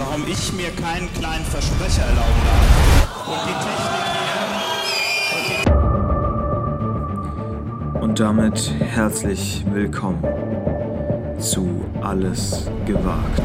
[0.00, 3.28] warum ich mir keinen kleinen Versprecher erlauben darf.
[3.28, 4.04] Und die Technik
[7.94, 8.02] hier.
[8.02, 10.22] Und damit herzlich willkommen
[11.38, 13.42] zu Alles gewagt.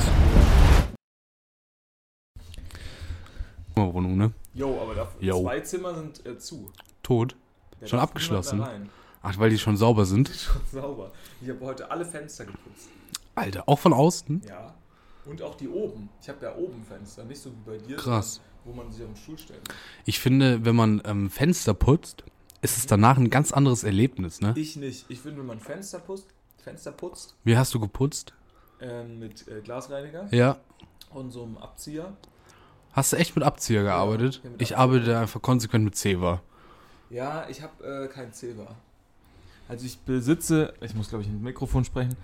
[3.76, 4.32] Wohnung, ne?
[4.54, 5.42] Jo, aber da, Jo.
[5.44, 6.72] zwei Zimmer sind äh, zu.
[7.04, 7.36] Tot.
[7.82, 8.64] Da Schon abgeschlossen?
[9.22, 10.30] Ach, weil die schon sauber sind.
[10.30, 11.12] Schon sauber.
[11.42, 12.88] Ich habe heute alle Fenster geputzt.
[13.36, 14.42] Alter, auch von außen?
[14.48, 14.74] Ja.
[15.26, 16.10] Und auch die oben.
[16.22, 17.96] Ich habe ja oben Fenster, nicht so wie bei dir.
[17.98, 18.42] Krass.
[18.64, 19.62] Wo man sich auf den Stuhl stellt.
[20.06, 22.24] Ich finde, wenn man ähm, Fenster putzt,
[22.62, 24.54] ist es danach ein ganz anderes Erlebnis, ne?
[24.56, 25.06] Ich nicht.
[25.10, 26.28] Ich finde, wenn man Fenster putzt,
[26.64, 28.34] Fenster putzt Wie hast du geputzt?
[28.82, 30.58] ähm, mit äh, Glasreiniger Ja.
[31.12, 32.16] und so einem Abzieher.
[32.92, 34.42] Hast du echt mit Abzieher gearbeitet?
[34.44, 34.78] ja, mit ich Abzieher.
[34.80, 36.42] arbeite einfach konsequent mit Zewa.
[37.12, 38.76] Ja, ich habe äh, kein Zewa.
[39.68, 42.16] Also ich besitze, ich muss glaube ich ins Mikrofon sprechen.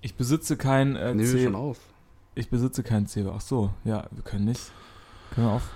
[0.00, 1.78] Ich besitze kein äh, Nehmen wir schon auf.
[2.34, 3.34] Ich besitze kein Zewa.
[3.36, 4.70] Ach so, ja, wir können nicht.
[5.34, 5.70] Können wir auf?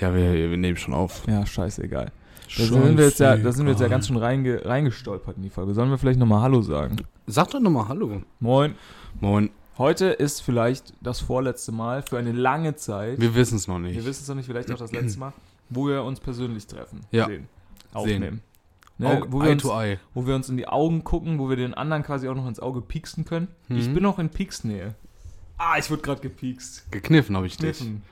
[0.00, 1.26] Ja, wir, wir nehmen schon auf.
[1.26, 2.12] Ja, scheißegal.
[2.56, 5.42] Da sind wir jetzt ja, da sind wir jetzt ja ganz schön reinge, reingestolpert in
[5.44, 5.72] die Folge.
[5.74, 6.96] Sollen wir vielleicht nochmal Hallo sagen?
[7.26, 8.22] Sag doch nochmal Hallo.
[8.40, 8.74] Moin.
[9.20, 9.50] Moin.
[9.78, 13.20] Heute ist vielleicht das vorletzte Mal für eine lange Zeit.
[13.20, 13.94] Wir wissen es noch nicht.
[13.96, 15.32] wir wissen es noch nicht, vielleicht auch das letzte Mal,
[15.70, 17.00] wo wir uns persönlich treffen.
[17.12, 17.26] Ja.
[17.26, 17.48] Sehen.
[17.92, 18.42] Aufnehmen.
[18.98, 19.98] Ne, Auge, wo, wir Eye uns, to Eye.
[20.12, 22.60] wo wir uns in die Augen gucken, wo wir den anderen quasi auch noch ins
[22.60, 23.48] Auge pieksen können.
[23.68, 23.94] Ich Mhm.
[23.94, 24.94] bin noch in Pieksnähe.
[25.62, 26.90] Ah, ich wurde gerade gepiekst.
[26.90, 27.78] Gekniffen habe ich dich.
[27.78, 28.02] Kniffen.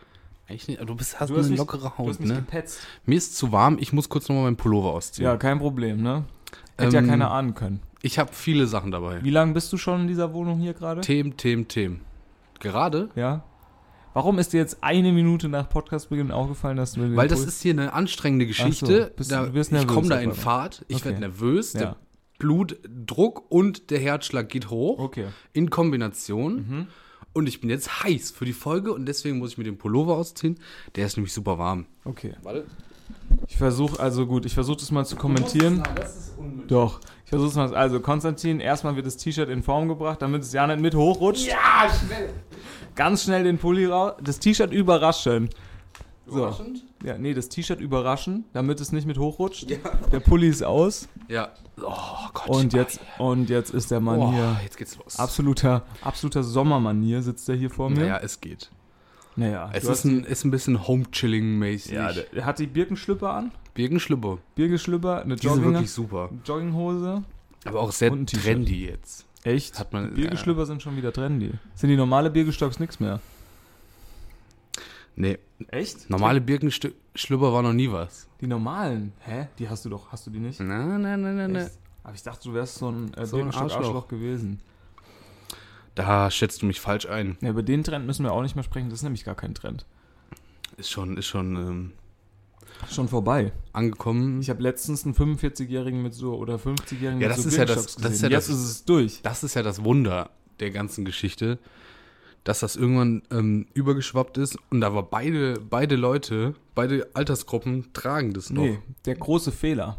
[0.48, 0.80] Eigentlich nicht.
[0.86, 2.34] Du bist, hast Du hast eine mich- lockere Du hast Haut, mich ne?
[2.36, 2.80] gepetzt.
[3.06, 3.78] Mir ist zu warm.
[3.80, 5.24] Ich muss kurz nochmal meinen Pullover ausziehen.
[5.24, 6.24] Ja, kein Problem, ne?
[6.77, 7.80] Hätte ja Ähm, keiner ahnen können.
[8.02, 9.22] Ich habe viele Sachen dabei.
[9.24, 11.00] Wie lange bist du schon in dieser Wohnung hier gerade?
[11.00, 12.02] Themen, Themen, Themen.
[12.60, 13.08] Gerade?
[13.16, 13.44] Ja.
[14.14, 17.62] Warum ist dir jetzt eine Minute nach Podcastbeginn aufgefallen, dass du Weil das Puls- ist
[17.62, 19.12] hier eine anstrengende Geschichte.
[19.17, 20.33] bist- da, du wirst ich nervös komme da in.
[20.33, 21.06] Fahrt, ich Okay.
[21.06, 21.80] werde nervös, Ja.
[21.80, 21.96] der
[22.39, 25.27] Blutdruck und der Herzschlag geht hoch Okay.
[25.52, 26.55] in Kombination.
[26.56, 26.86] Mhm.
[27.33, 30.16] Und ich bin jetzt heiß für die Folge und deswegen muss ich mir den Pullover
[30.16, 30.58] ausziehen.
[30.96, 31.86] Der ist nämlich super warm.
[32.05, 32.34] Okay.
[32.42, 32.64] Warte.
[33.46, 35.83] Ich versuche, also gut, ich versuche das mal zu kommentieren.
[36.67, 37.00] Doch.
[37.24, 37.74] Ich versuche es mal.
[37.74, 41.46] Also, Konstantin, erstmal wird das T-Shirt in Form gebracht, damit es ja nicht mit hochrutscht.
[41.46, 42.30] Ja, schnell.
[42.94, 44.14] Ganz schnell den Pulli raus.
[44.22, 44.72] Das T-Shirt
[46.28, 46.77] überraschen.
[47.02, 47.06] So.
[47.06, 49.68] Ja, nee, das T-Shirt überraschen, damit es nicht mit hochrutscht.
[50.12, 51.08] Der Pulli ist aus.
[51.28, 51.50] Ja.
[51.80, 52.48] Oh Gott.
[52.48, 54.56] Und jetzt, und jetzt ist der Mann oh, hier.
[54.62, 55.18] jetzt geht's los.
[55.18, 58.00] Absoluter, absoluter Sommermanier sitzt er hier vor mir.
[58.00, 58.70] Naja, es geht.
[59.36, 61.92] naja Es ist ein, ist ein bisschen Home-Chilling-mäßig.
[61.92, 63.52] ja, der, der hat die Birkenschlüpper an.
[63.74, 64.38] Birkenschlüpper.
[64.56, 66.30] Birkenschlüpper, eine Die sind wirklich super.
[66.44, 67.22] Jogginghose.
[67.64, 69.24] Aber auch sehr trendy jetzt.
[69.44, 69.78] Echt?
[69.78, 71.52] Hat man- die Birkenschlüpper sind schon wieder trendy.
[71.74, 73.20] Sind die normale Birkenstocks nichts mehr?
[75.20, 76.08] Nee, Echt?
[76.08, 78.29] normale Birkenschlüpper war noch nie was.
[78.40, 79.12] Die normalen?
[79.20, 79.48] Hä?
[79.58, 80.61] Die hast du doch, hast du die nicht?
[80.61, 81.70] Nein, nein, nein, nein, nein.
[82.05, 84.08] Aber ich dachte, du wärst so ein äh, So ein Birkenstock-Arschloch Arschloch.
[84.08, 84.61] gewesen.
[85.96, 87.36] Da schätzt du mich falsch ein.
[87.40, 88.89] Ja, über den Trend müssen wir auch nicht mehr sprechen.
[88.90, 89.84] Das ist nämlich gar kein Trend.
[90.77, 91.92] Ist schon, ist schon ähm,
[92.89, 93.50] Schon vorbei.
[93.73, 94.40] angekommen.
[94.40, 97.64] Ich habe letztens einen 45-Jährigen mit so oder 50-Jährigen Ja, mit das so ist ja
[97.64, 99.20] das- das ist ja Jetzt das- ist es durch.
[99.23, 100.30] das ist ja das Wunder
[100.61, 101.58] der ganzen Geschichte,
[102.44, 108.32] dass das irgendwann ähm, übergeschwappt ist und da war beide, beide Leute, beide Altersgruppen tragen
[108.32, 108.62] das noch.
[108.62, 109.98] Nee, der große Fehler.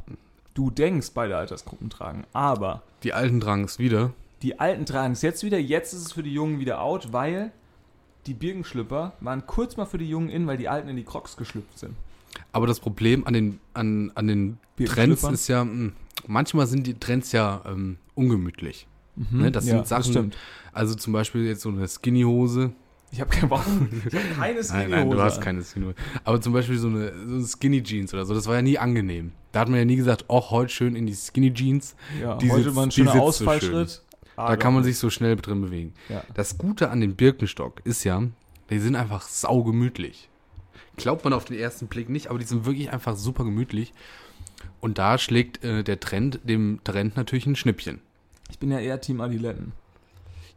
[0.54, 4.14] Du denkst, beide Altersgruppen tragen, aber Die Alten tragen es wieder.
[4.42, 5.60] die Alten tragen es jetzt wieder.
[5.60, 7.52] Jetzt ist es für die Jungen wieder out, weil
[8.26, 11.38] die Birkenschlüpper waren kurz mal für die Jungen in, weil die Alten in die Crocs
[11.38, 11.94] geschlüpft sind.
[12.52, 15.92] Aber das Problem an den, an, an den Trends ist ja, mh,
[16.28, 18.88] manchmal sind die Trends ja ähm, ungemütlich.
[19.32, 19.70] Ne, das Mhm.
[19.70, 20.38] ja, sind Sachen, stimmt.
[20.72, 22.72] also zum Beispiel jetzt so eine Skinny-Hose.
[23.12, 23.90] Ich habe keine Warum.
[24.08, 25.96] Ich habe keine Nein, nein, du Skinny-Hose hast keine Skinny-Hose.
[26.24, 29.32] Aber zum Beispiel so eine, so eine Skinny-Jeans oder so, das war ja nie angenehm.
[29.52, 31.96] Da hat man ja nie gesagt, oh, heute schön in die Skinny-Jeans.
[32.22, 34.04] Ja, Die heute sitzt- mal ein schöner sitzt so Ausfallschritt.
[34.38, 35.94] Da kann man sich so schnell drin bewegen.
[36.08, 36.24] Ja.
[36.34, 38.24] Das Gute an dem Birkenstock ist ja,
[38.70, 40.30] die sind einfach saugemütlich.
[40.96, 43.92] Glaubt man auf den ersten Blick nicht, aber die sind wirklich einfach super gemütlich.
[44.82, 48.00] Und da schlägt äh, der Trend dem Trend natürlich ein Schnippchen.
[48.50, 49.72] Ich bin ja eher Team Adiletten.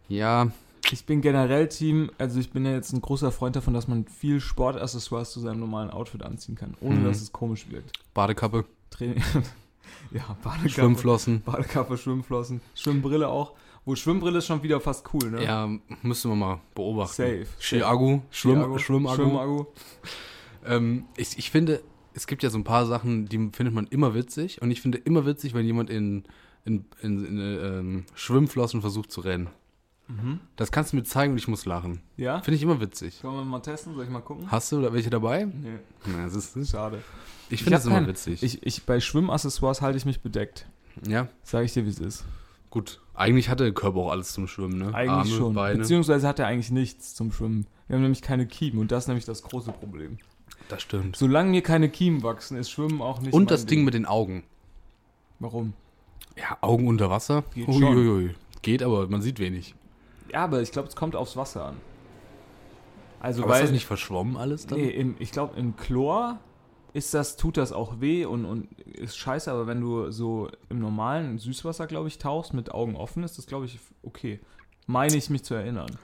[0.08, 0.50] Ja,
[0.90, 4.04] Ich bin generell Team, also ich bin ja jetzt ein großer Freund davon, dass man
[4.04, 7.04] viel Sportaccessoires zu seinem normalen Outfit anziehen kann, ohne Mhm.
[7.04, 7.92] dass es komisch wirkt.
[8.12, 9.22] Badekappe, Training.
[10.10, 10.68] ja, Badekappe.
[10.70, 11.40] Schwimmflossen.
[11.42, 13.52] Badekappe, Schwimmflossen, Schwimmbrille auch.
[13.84, 15.44] Wo Schwimmbrille ist schon wieder fast cool, ne?
[15.44, 15.68] Ja,
[16.02, 17.14] müssen wir mal beobachten.
[17.14, 17.46] Safe.
[17.60, 19.16] Skiagu, Schwimm, Skiagu, Schwimmagu.
[19.16, 19.66] Schwimmagu.
[20.66, 21.80] Ähm, ich, ich finde,
[22.14, 24.60] es gibt ja so ein paar Sachen, die findet man immer witzig.
[24.62, 26.24] Und ich finde immer witzig, wenn jemand in,
[26.64, 29.48] in, in, in äh, ähm, Schwimmflossen versucht zu rennen.
[30.56, 32.02] Das kannst du mir zeigen und ich muss lachen.
[32.18, 32.42] Ja?
[32.42, 33.22] Finde ich immer witzig.
[33.22, 33.94] Können wir mal testen?
[33.94, 34.50] Soll ich mal gucken?
[34.50, 35.44] Hast du da welche dabei?
[35.46, 36.98] Nee, Na, das ist, schade.
[37.48, 38.42] ich finde das immer keinen- witzig.
[38.42, 40.66] Ich, ich, bei Schwimmaccessoires halte ich mich bedeckt.
[41.06, 42.24] ja, Sag ich dir, wie es ist.
[42.68, 43.00] gut.
[43.14, 44.92] Eigentlich hat der Körper auch alles zum Schwimmen, ne?
[44.94, 45.54] Eigentlich Arme, schon.
[45.54, 45.78] Beine.
[45.78, 47.66] Beziehungsweise hat er eigentlich nichts zum Schwimmen.
[47.88, 50.18] Wir haben nämlich keine Kiemen und das ist nämlich das große Problem.
[50.68, 51.16] Das stimmt.
[51.16, 54.04] Solange mir keine Kiemen wachsen, ist Schwimmen auch nicht Und mein das Ding mit den
[54.04, 54.42] Augen.
[55.38, 55.72] Warum?
[56.36, 57.44] Ja, Augen unter Wasser.
[57.54, 58.34] Geht Uiuiui.
[58.62, 59.74] Geht, aber man sieht wenig.
[60.30, 61.76] Ja, aber ich glaube, es kommt aufs Wasser an.
[63.20, 63.58] Also, Aber weil.
[63.58, 64.80] ist das nicht verschwommen alles dann?
[64.80, 66.40] Nee, im, ich glaube, im Chlor
[66.92, 70.80] ist das, tut das auch weh und, und ist scheiße, aber wenn du so im
[70.80, 74.40] normalen Süßwasser, glaube ich, tauchst, mit Augen offen, ist das, glaube ich, okay.
[74.86, 75.96] Meine ich mich zu erinnern.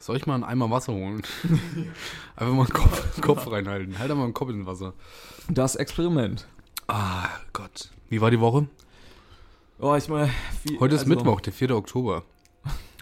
[0.00, 1.22] Soll ich mal einen Eimer Wasser holen?
[2.36, 3.98] Einfach mal einen Kopf, Kopf reinhalten.
[3.98, 4.92] Halt mal einen Kopf in Wasser.
[5.48, 6.46] Das Experiment.
[6.86, 7.90] Ah, Gott.
[8.08, 8.66] Wie war die Woche?
[9.78, 10.30] Oh, ich meine,
[10.64, 11.70] wie- Heute ist also- Mittwoch, der 4.
[11.76, 12.22] Oktober.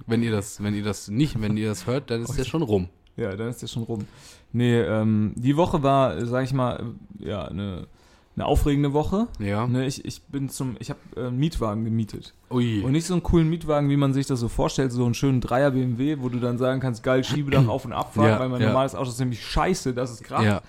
[0.06, 2.62] Wenn ihr das, wenn ihr das nicht, wenn ihr das hört, dann ist der schon
[2.62, 2.88] rum.
[3.16, 4.06] Ja, dann ist der schon rum.
[4.52, 7.86] Nee, ähm, die Woche war, sag ich mal, ja, eine,
[8.34, 9.28] eine aufregende Woche.
[9.38, 9.66] Ja.
[9.66, 12.34] Ne, ich, ich bin zum, ich habe äh, einen Mietwagen gemietet.
[12.50, 12.82] Ui.
[12.82, 15.40] Und nicht so einen coolen Mietwagen, wie man sich das so vorstellt, so einen schönen
[15.40, 18.60] Dreier BMW, wo du dann sagen kannst, geil, Schiebedach auf und abfahren, Ja, weil mein
[18.62, 18.68] ja.
[18.68, 20.44] normales Auto ist nämlich scheiße, das ist krass.
[20.44, 20.62] ja.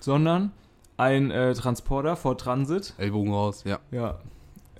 [0.00, 0.52] Sondern
[0.96, 2.94] ein äh, Transporter vor Transit.
[2.98, 3.78] Ellbogen raus, ja.
[3.90, 4.18] Ja.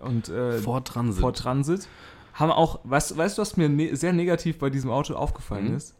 [0.01, 1.21] Und äh, Vor Transit.
[1.21, 1.89] vor Transit.
[2.35, 5.77] Haben auch, weißt, weißt du, was mir ne sehr negativ bei diesem Auto aufgefallen Mhm.
[5.77, 5.95] ist?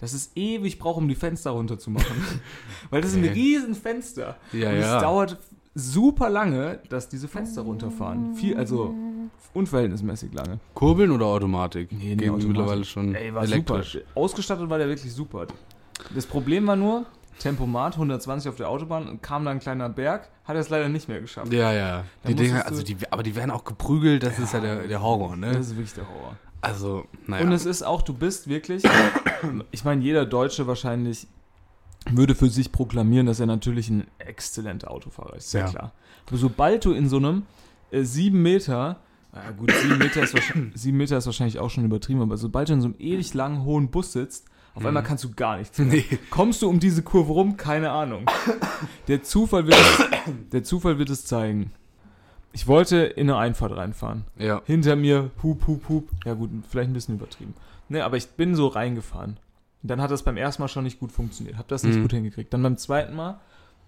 [0.00, 2.14] Dass es ewig braucht, um die Fenster runterzumachen.
[2.90, 3.32] Weil das sind Okay.
[3.32, 4.36] riesen Fenster.
[4.52, 4.96] Ja, und ja.
[4.96, 5.36] es dauert
[5.74, 8.34] super lange, dass diese Fenster runterfahren.
[8.34, 8.94] Viel, also
[9.54, 10.60] unverhältnismäßig lange.
[10.74, 11.90] Kurbeln oder Automatik?
[11.92, 12.48] Nee, nee, Automatik.
[12.48, 13.92] mittlerweile schon Ey, war elektrisch.
[13.94, 14.04] super.
[14.14, 15.46] Ausgestattet war der wirklich super.
[16.14, 17.06] Das Problem war nur,
[17.38, 21.08] Tempomat 120 auf der Autobahn, kam da ein kleiner Berg, hat er es leider nicht
[21.08, 21.52] mehr geschafft.
[21.52, 22.04] Ja, ja.
[22.26, 25.36] Die Dinger, also die, aber die werden auch geprügelt, das ist ja der, der Horror,
[25.36, 25.52] ne?
[25.52, 26.36] Das ist wirklich der Horror.
[26.60, 27.44] Also, naja.
[27.44, 28.82] Und es ist auch, du bist wirklich,
[29.70, 31.28] ich meine, jeder Deutsche wahrscheinlich
[32.10, 35.68] würde für sich proklamieren, dass er natürlich ein exzellenter Autofahrer ist, sehr Ja.
[35.70, 35.92] klar.
[36.26, 37.42] Aber sobald du in so einem
[37.90, 38.96] äh, sieben Meter,
[39.32, 42.68] na gut, sieben Meter, ist wahrscheinlich, sieben Meter ist wahrscheinlich auch schon übertrieben, aber sobald
[42.68, 44.46] du in so einem ewig langen, hohen Bus sitzt,
[44.78, 45.86] auf einmal kannst du gar nichts mehr.
[45.86, 45.92] Mhm.
[45.92, 46.18] nee.
[46.30, 47.56] Kommst du um diese Kurve rum?
[47.56, 48.24] Keine Ahnung.
[49.08, 50.04] Der Zufall wird es,
[50.52, 51.72] der Zufall wird es zeigen.
[52.52, 54.24] Ich wollte in eine Einfahrt reinfahren.
[54.38, 54.62] Ja.
[54.64, 56.08] Hinter mir, hup, hup, hup.
[56.24, 57.54] Ja gut, vielleicht ein bisschen übertrieben.
[57.88, 59.38] Ne, aber ich bin so reingefahren.
[59.82, 61.56] Und dann hat das beim ersten Mal schon nicht gut funktioniert.
[61.58, 62.02] Hab das nicht Mhm.
[62.02, 62.52] gut hingekriegt.
[62.52, 63.38] Dann beim zweiten Mal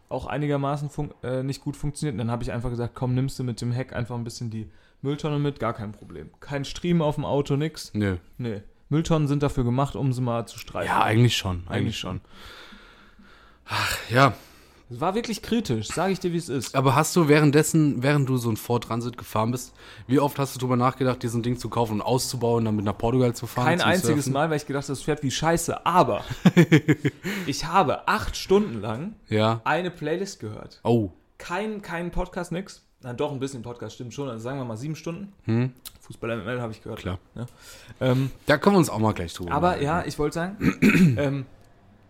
[0.08, 0.90] auch einigermaßen
[1.22, 2.14] äh, nicht gut funktioniert.
[2.14, 4.50] Und dann habe ich einfach gesagt, komm, nimmst du mit dem Heck einfach ein bisschen
[4.50, 4.68] die
[5.02, 6.28] Mülltonne mit, gar kein Problem.
[6.40, 7.92] Kein Striemen auf dem Auto, nix.
[7.94, 8.16] Nö.
[8.38, 8.60] Nee.
[8.90, 10.88] Mülltonnen sind dafür gemacht, um sie mal zu streichen.
[10.92, 11.62] Ja, eigentlich schon.
[11.68, 12.20] Eigentlich, schon.
[13.66, 14.34] Ach, ja.
[14.92, 16.74] Es war wirklich kritisch, sage ich dir, wie es ist.
[16.74, 19.72] Aber hast du währenddessen, während du so ein Ford Transit gefahren bist,
[20.08, 22.98] wie oft hast du drüber nachgedacht, ein Ding zu kaufen und auszubauen, dann mit nach
[22.98, 23.66] Portugal zu fahren?
[23.66, 24.32] Kein einziges Surfen?
[24.32, 25.86] Mal, weil ich gedacht habe, das fährt wie scheiße.
[25.86, 26.24] Aber
[27.46, 29.60] ich habe acht Stunden lang Ja.
[29.62, 30.80] eine Playlist gehört.
[30.82, 31.10] Oh.
[31.38, 32.82] Kein, kein Podcast, nix.
[33.02, 34.28] Na doch, ein bisschen Podcast stimmt schon.
[34.28, 35.32] Also sagen wir mal sieben Stunden.
[35.44, 35.72] Hm?
[36.02, 36.98] Fußball ML habe ich gehört.
[37.00, 37.18] Klar.
[37.34, 37.46] Ja.
[38.00, 39.84] Ähm, Da können wir uns auch mal gleich drüber aber unterhalten.
[39.84, 40.56] ja, ich wollte sagen,
[41.18, 41.46] ähm,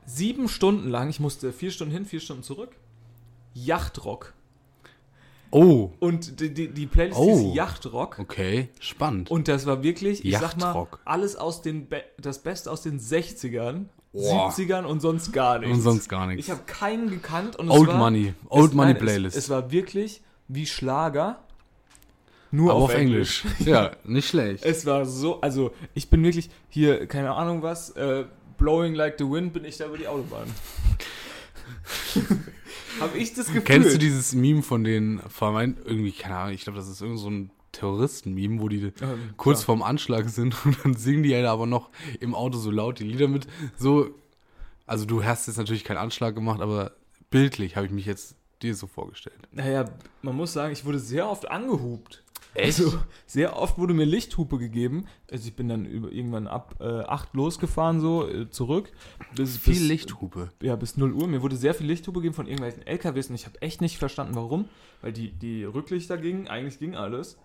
[0.06, 2.70] sieben Stunden lang, ich musste vier Stunden hin, vier Stunden zurück,
[3.54, 4.34] Yachtrock.
[5.52, 5.90] Oh.
[5.98, 7.36] Und die, die, die Playlist Oh.
[7.48, 8.18] hieß Yachtrock.
[8.20, 8.68] Okay.
[8.78, 9.30] Spannend.
[9.30, 13.00] Und das war wirklich, ich sag mal, alles aus den, Be das Beste aus den
[13.00, 14.50] 60ern, Boah.
[14.50, 15.76] 70ern und sonst gar nichts.
[15.76, 16.46] und sonst gar nichts.
[16.46, 18.34] Ich habe keinen gekannt und Old es war, Money.
[18.48, 19.36] Old es, Money nein, Playlist.
[19.36, 21.38] Es, es war wirklich wie Schlager,
[22.50, 23.44] nur aber auf, Englisch.
[23.60, 24.64] ja, nicht schlecht.
[24.64, 28.24] Es war so, also ich bin wirklich hier, keine Ahnung was, äh,
[28.58, 30.48] blowing like the wind bin ich da über die Autobahn.
[33.00, 33.62] habe ich das Gefühl.
[33.62, 37.20] Kennst du dieses Meme von den vermeint irgendwie, keine Ahnung, ich glaube, das ist irgend
[37.20, 39.66] so ein Terroristen-Meme, wo die Ähm, kurz klar.
[39.66, 43.04] vorm Anschlag sind und dann singen die ja aber noch im Auto so laut die
[43.04, 43.46] Lieder mit.
[43.78, 44.10] So,
[44.86, 46.92] also du hast jetzt natürlich keinen Anschlag gemacht, aber
[47.30, 49.38] bildlich habe ich mich jetzt dir so vorgestellt.
[49.52, 49.84] Naja,
[50.22, 52.22] man muss sagen, ich wurde sehr oft angehupt.
[52.56, 52.92] Also,
[53.26, 55.06] sehr oft wurde mir Lichthupe gegeben.
[55.30, 58.90] Also ich bin dann über, irgendwann ab äh, 8 losgefahren, so äh, zurück.
[59.36, 60.50] Bis, Viel bis, Lichthupe.
[60.60, 61.28] Ja, bis 0 Uhr.
[61.28, 64.34] Mir wurde sehr viel Lichthupe gegeben von irgendwelchen LKWs und ich habe echt nicht verstanden,
[64.34, 64.68] warum.
[65.00, 67.38] Weil die, die Rücklichter gingen, eigentlich ging alles.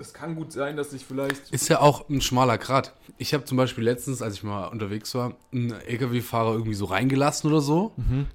[0.00, 1.50] Es kann gut sein, dass ich vielleicht.
[1.50, 2.94] Ist ja auch ein schmaler Grat.
[3.16, 7.50] Ich habe zum Beispiel letztens, als ich mal unterwegs war, einen LKW-Fahrer irgendwie so reingelassen
[7.50, 7.92] oder so.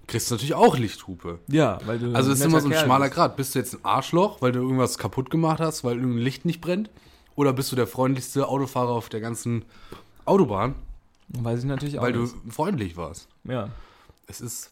[0.08, 1.40] Kriegst du natürlich auch Lichthupe.
[1.48, 2.14] Ja, weil du.
[2.14, 3.16] Also es ist immer so ein Kerl schmaler bist.
[3.16, 3.38] Grad.
[3.38, 6.60] Bist du jetzt ein Arschloch, weil du irgendwas kaputt gemacht hast, weil irgendein Licht nicht
[6.60, 6.90] brennt?
[7.36, 9.64] Oder bist du der freundlichste Autofahrer auf der ganzen
[10.26, 10.76] Autobahn,
[11.30, 12.04] Weiß ich natürlich auch.
[12.04, 12.36] weil du nicht.
[12.50, 13.28] freundlich warst?
[13.46, 13.70] Ja.
[14.28, 14.72] Es ist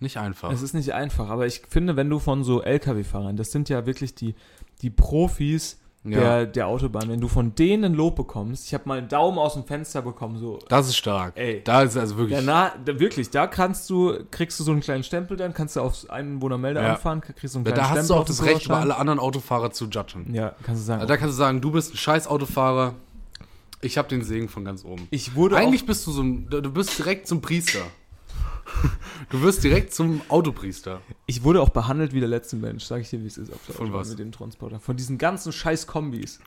[0.00, 0.50] nicht einfach.
[0.50, 3.86] Es ist nicht einfach, aber ich finde, wenn du von so LKW-Fahrern, das sind ja
[3.86, 4.34] wirklich die,
[4.82, 6.18] die Profis Ja.
[6.18, 7.10] der, der Autobahn.
[7.10, 10.00] Wenn du von denen ein Lob bekommst, ich habe mal einen Daumen aus dem Fenster
[10.00, 10.58] bekommen, so.
[10.68, 11.34] Das ist stark.
[11.36, 11.60] Ey.
[11.62, 12.38] Da ist also wirklich.
[12.38, 15.76] Ja, na, da, wirklich, da kannst du, kriegst du so einen kleinen Stempel dann, kannst
[15.76, 16.96] du aufs Einwohnermeldeamt Ja.
[16.96, 18.78] fahren, kriegst so einen da kleinen hast Stempel du auch auf den das Recht, über
[18.78, 20.32] alle anderen Autofahrer zu judgen.
[20.32, 21.00] Ja, kannst du sagen.
[21.02, 22.94] Also Da kannst du sagen, du bist ein scheiß Autofahrer.
[23.82, 25.06] Ich habe den Segen von ganz oben.
[25.10, 27.80] ich wurde Eigentlich auch, bist du so ein, du du bist direkt zum Priester.
[29.30, 31.00] Du wirst direkt zum Autopriester.
[31.26, 33.60] ich wurde auch behandelt wie der letzte Mensch, sag ich dir, wie es ist auf
[33.66, 34.08] der Von Autobahn was?
[34.10, 34.80] mit dem Transporter.
[34.80, 36.40] Von diesen ganzen scheiß Kombis.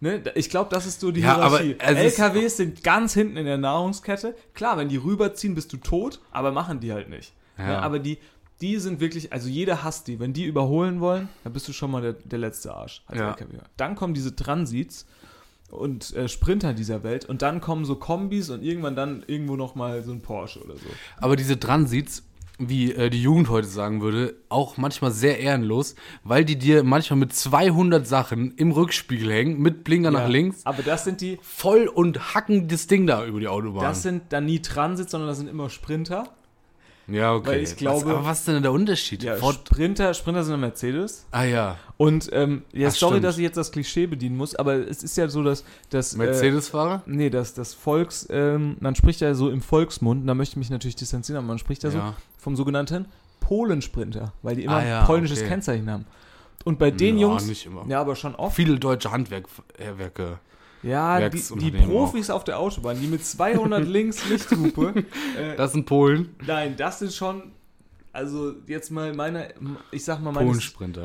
[0.00, 1.76] Ne, ich glaube, das ist so die Ja, Hierarchie.
[1.78, 4.34] LKWs sind ganz hinten in der Nahrungskette.
[4.54, 7.32] Klar, wenn die rüberziehen, bist du tot, aber machen die halt nicht.
[7.56, 7.66] Ja.
[7.66, 8.18] Ne, aber die,
[8.60, 10.18] die sind wirklich, also jeder hasst die.
[10.20, 13.28] Wenn die überholen wollen, dann bist du schon mal der, der letzte Arsch als Ja.
[13.30, 13.56] LKW.
[13.78, 15.06] Dann kommen diese Transits
[15.70, 19.74] und äh, Sprinter dieser Welt und dann kommen so Kombis und irgendwann dann irgendwo noch
[19.74, 20.86] mal so ein Porsche oder so.
[21.18, 22.22] Aber diese Transits,
[22.58, 25.94] wie äh, die Jugend heute sagen würde, auch manchmal sehr ehrenlos,
[26.24, 30.26] weil die dir manchmal mit 200 Sachen im Rückspiegel hängen, mit Blinker nach Ja.
[30.28, 33.82] links, Aber das sind die, voll und hacken das Ding da über die Autobahn.
[33.82, 36.28] das sind dann nie Transits, sondern das sind immer Sprinter.
[37.08, 37.48] Ja, okay.
[37.48, 39.22] weil ich glaube- was, aber was ist denn der Unterschied?
[39.22, 41.26] Ja, Ford, Sprinter, Sprinter sind ein Mercedes.
[41.30, 43.24] ah ja, Und ähm, ja, Ach, sorry, stimmt.
[43.24, 46.18] dass ich jetzt das Klischee bedienen muss, aber es ist ja so, dass das Äh,
[46.18, 47.02] Mercedes-Fahrer?
[47.06, 50.56] nee, das, das Volks, ähm, man spricht ja so im Volksmund, und da möchte ich
[50.58, 52.14] mich natürlich distanzieren, aber man spricht ja, so Ja.
[52.38, 53.06] vom sogenannten
[53.40, 55.48] Polensprinter, weil die immer Ah, ja, ein polnisches okay.
[55.48, 56.04] Kennzeichen haben.
[56.64, 57.84] Und bei den Ja, Jungs, nicht immer.
[57.88, 60.38] ja, aber schon oft, Viele deutsche Handwerke.
[60.86, 65.04] Ja, die, die Profis auf der Autobahn, die mit 200 links Lichthupe,
[65.38, 66.34] äh, Das sind Polen.
[66.46, 67.52] nein, das sind schon,
[68.12, 69.52] also jetzt mal meine,
[69.90, 70.54] ich sag mal meine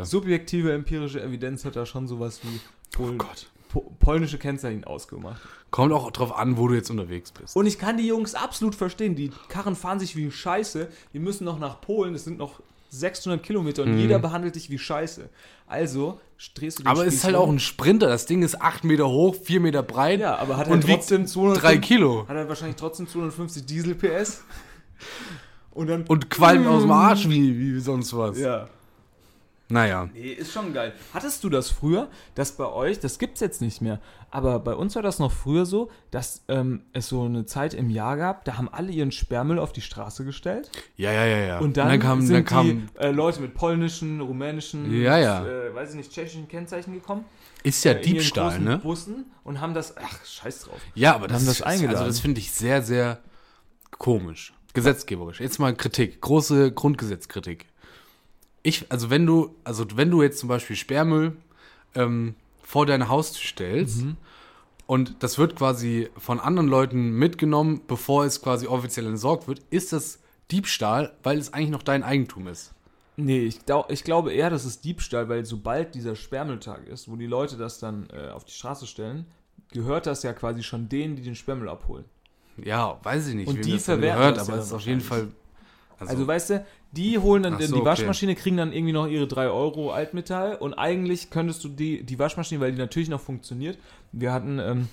[0.06, 2.60] subjektive empirische Evidenz hat da schon sowas wie
[2.96, 3.48] Polen, Oh Gott.
[3.70, 5.42] po polnische Kennzeichen ausgemacht.
[5.72, 7.56] Kommt auch drauf an, wo du jetzt unterwegs bist.
[7.56, 9.16] Und ich kann die Jungs absolut verstehen.
[9.16, 10.90] Die Karren fahren sich wie Scheiße.
[11.14, 12.14] Die müssen noch nach Polen.
[12.14, 12.62] Es sind noch
[12.92, 15.30] 600 Kilometer und jeder behandelt dich wie Scheiße.
[15.68, 16.20] Also
[16.54, 16.92] drehst du den Mhm.
[16.92, 17.42] Aber es ist halt um.
[17.42, 18.08] auch ein Sprinter.
[18.08, 21.00] Das Ding ist 8 Meter hoch, 4 Meter breit Ja, aber hat und halt wiegt
[21.00, 22.28] trotzdem 200 3 Kilo.
[22.28, 24.44] Hat halt wahrscheinlich trotzdem 250 Diesel PS.
[25.72, 26.04] Und dann.
[26.06, 28.38] Und qualmt aus dem Arsch wie, wie sonst was.
[28.38, 28.68] ja.
[29.72, 30.10] Naja.
[30.14, 30.94] Nee, ist schon geil.
[31.14, 34.00] Hattest du das früher, dass bei euch, das gibt's jetzt nicht mehr,
[34.30, 37.90] aber bei uns war das noch früher so, dass ähm, es so eine Zeit im
[37.90, 41.60] Jahr gab, da haben alle ihren Sperrmüll auf die Straße gestellt Ja, ja, ja, ja.
[41.60, 45.46] und dann, kam, sind dann kam die äh, Leute mit polnischen, rumänischen, Ja, ja.
[45.46, 47.26] Äh, weiß ich nicht, tschechischen Kennzeichen gekommen.
[47.64, 48.78] ist ja äh, Diebstahl, ne?
[48.78, 50.80] Bussen und haben das, ach, scheiß drauf.
[50.96, 51.98] Ja, aber das, haben das ist, eingeladen.
[51.98, 53.20] also das finde ich sehr, sehr
[53.92, 54.54] komisch.
[54.74, 55.42] Gesetzgeberisch.
[55.42, 57.68] Jetzt mal Kritik, große Grundgesetzkritik.
[58.64, 61.36] Ich, also wenn du, also wenn du jetzt zum Beispiel Sperrmüll
[61.96, 64.18] ähm, vor deine Haustür stellst Mhm.
[64.86, 69.94] und das wird quasi von anderen Leuten mitgenommen, bevor es quasi offiziell entsorgt wird, ist
[69.94, 70.20] das
[70.52, 72.74] Diebstahl, weil es eigentlich noch dein Eigentum ist.
[73.18, 77.16] Nee, ich, glaub, ich glaube eher, das ist Diebstahl, weil sobald dieser Sperrmülltag ist, wo
[77.16, 79.26] die Leute das dann äh, auf die Straße stellen,
[79.72, 82.06] gehört das ja quasi schon denen, die den Sperrmüll abholen.
[82.58, 84.88] Ja, weiß ich nicht, Und die verwerten gehört, das ja aber es dann ist auf
[84.88, 85.28] jeden Fall.
[86.00, 87.86] Also, Also, weißt du, die holen dann so, die okay.
[87.86, 92.20] Waschmaschine, kriegen dann irgendwie noch ihre 3 Euro Altmetall und eigentlich könntest du die, die
[92.20, 93.78] Waschmaschine, weil die natürlich noch funktioniert,
[94.12, 94.90] wir hatten ähm,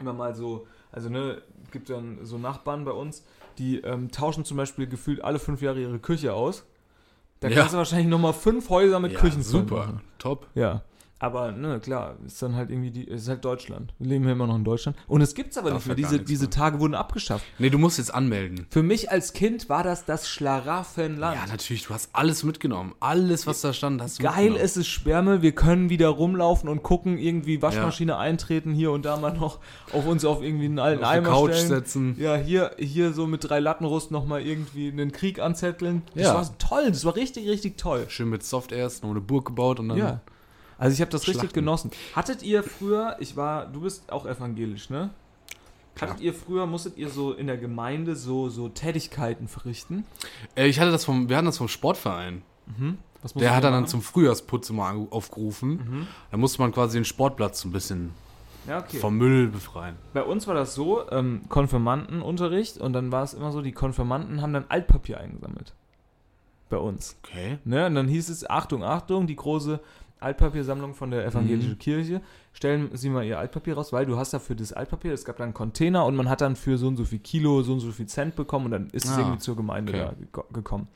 [0.00, 3.24] immer mal so, also ne, gibt dann so Nachbarn bei uns,
[3.58, 6.64] die ähm, tauschen zum Beispiel gefühlt alle fünf Jahre ihre Küche aus.
[7.40, 7.56] Da Ja.
[7.56, 10.00] kannst du wahrscheinlich nochmal fünf Häuser mit ja, Küchen super, machen.
[10.18, 10.46] top.
[10.54, 10.82] Ja.
[11.22, 13.92] Aber, ne, klar, ist dann halt irgendwie die, ist halt Deutschland.
[13.98, 14.96] Wir leben ja immer noch in Deutschland.
[15.06, 16.04] Und es gibt's aber Darf nicht mehr.
[16.04, 16.50] ja Diese, diese mehr.
[16.50, 17.44] Tage wurden abgeschafft.
[17.58, 18.66] Nee, du musst jetzt anmelden.
[18.70, 21.36] Für mich als Kind war das das Schlaraffenland.
[21.36, 22.94] Ja, natürlich, du hast alles mitgenommen.
[23.00, 24.64] Alles, was da stand, hast du Geil mitgenommen.
[24.64, 29.18] ist es Sperrmüll, wir können wieder rumlaufen und gucken, irgendwie Waschmaschine eintreten, hier und da
[29.18, 29.58] mal noch
[29.92, 31.68] auf uns auf irgendwie einen alten Auf die Eimer Couch stellen.
[31.68, 32.16] setzen.
[32.18, 36.00] Ja, hier, hier so mit drei Lattenrust nochmal irgendwie einen Krieg anzetteln.
[36.14, 36.34] Das Ja.
[36.34, 38.06] war toll, das war richtig, richtig toll.
[38.08, 39.98] Schön mit Soft erst noch eine Burg gebaut und dann.
[39.98, 40.20] Ja.
[40.80, 41.54] Also ich habe das richtig Schlachten.
[41.54, 41.90] genossen.
[42.16, 45.10] Hattet ihr früher, ich war, du bist auch evangelisch, ne?
[45.94, 46.10] Klar.
[46.10, 50.06] Hattet ihr früher, musstet ihr so in der Gemeinde so, so Tätigkeiten verrichten?
[50.56, 52.40] Äh, ich hatte das vom, wir hatten das vom Sportverein.
[53.20, 56.08] Was Der hat dann, dann zum Frühjahrsputz immer aufgerufen.
[56.30, 58.12] Da musste man quasi den Sportplatz so ein bisschen
[58.66, 58.98] ja, okay.
[58.98, 59.96] vom Müll befreien.
[60.14, 64.40] Bei uns war das so, ähm, Konfirmandenunterricht und dann war es immer so, die Konfirmanden
[64.40, 65.74] haben dann Altpapier eingesammelt.
[66.70, 67.18] Bei uns.
[67.22, 67.58] Okay.
[67.64, 67.86] Ne?
[67.86, 69.80] Und dann hieß es, Achtung, Achtung, die große
[70.22, 71.78] Altpapiersammlung von der evangelischen Mhm.
[71.78, 72.20] Kirche,
[72.52, 75.46] stellen Sie mal Ihr Altpapier raus, weil du hast dafür das Altpapier, es gab dann
[75.46, 77.90] einen Container und man hat dann für so und so viel Kilo, so und so
[77.92, 80.10] viel Cent bekommen und dann ist es Ah, irgendwie zur Gemeinde okay.
[80.32, 80.88] da geko- gekommen.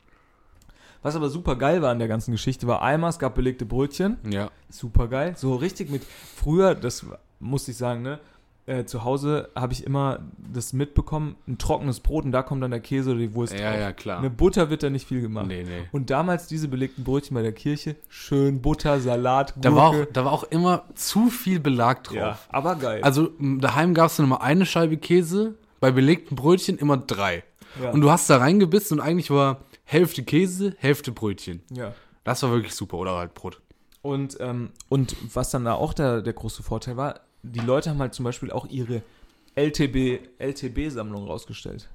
[1.01, 4.17] Was aber super geil war an der ganzen Geschichte, war einmal, es gab belegte Brötchen,
[4.29, 4.49] Ja.
[4.69, 7.05] super geil, so richtig mit, früher, das
[7.39, 8.19] musste ich sagen, ne,
[8.67, 12.71] äh, zu Hause habe ich immer das mitbekommen, ein trockenes Brot und da kommt dann
[12.71, 13.79] der Käse oder die Wurst Ja, drauf.
[13.79, 14.17] ja, klar.
[14.19, 15.47] Eine Butter wird da nicht viel gemacht.
[15.47, 15.83] Nee, nee.
[15.91, 19.61] Und damals diese belegten Brötchen bei der Kirche, schön Butter, Salat, Gurke.
[19.69, 22.15] Da war, auch, da war auch immer zu viel Belag drauf.
[22.15, 23.01] ja, aber geil.
[23.03, 27.43] Also daheim gab es dann immer eine Scheibe Käse, bei belegten Brötchen immer drei.
[27.81, 27.91] ja.
[27.91, 31.61] Und du hast da reingebissen und eigentlich war Hälfte Käse, Hälfte Brötchen.
[31.71, 31.93] ja.
[32.23, 32.97] Das war wirklich super.
[32.97, 33.61] Oder halt Brot.
[34.01, 37.19] Und, ähm, und was dann da auch der, der große Vorteil war,
[37.51, 39.01] die Leute haben halt zum Beispiel auch ihre
[39.55, 41.89] LTB, LTB-Sammlung rausgestellt.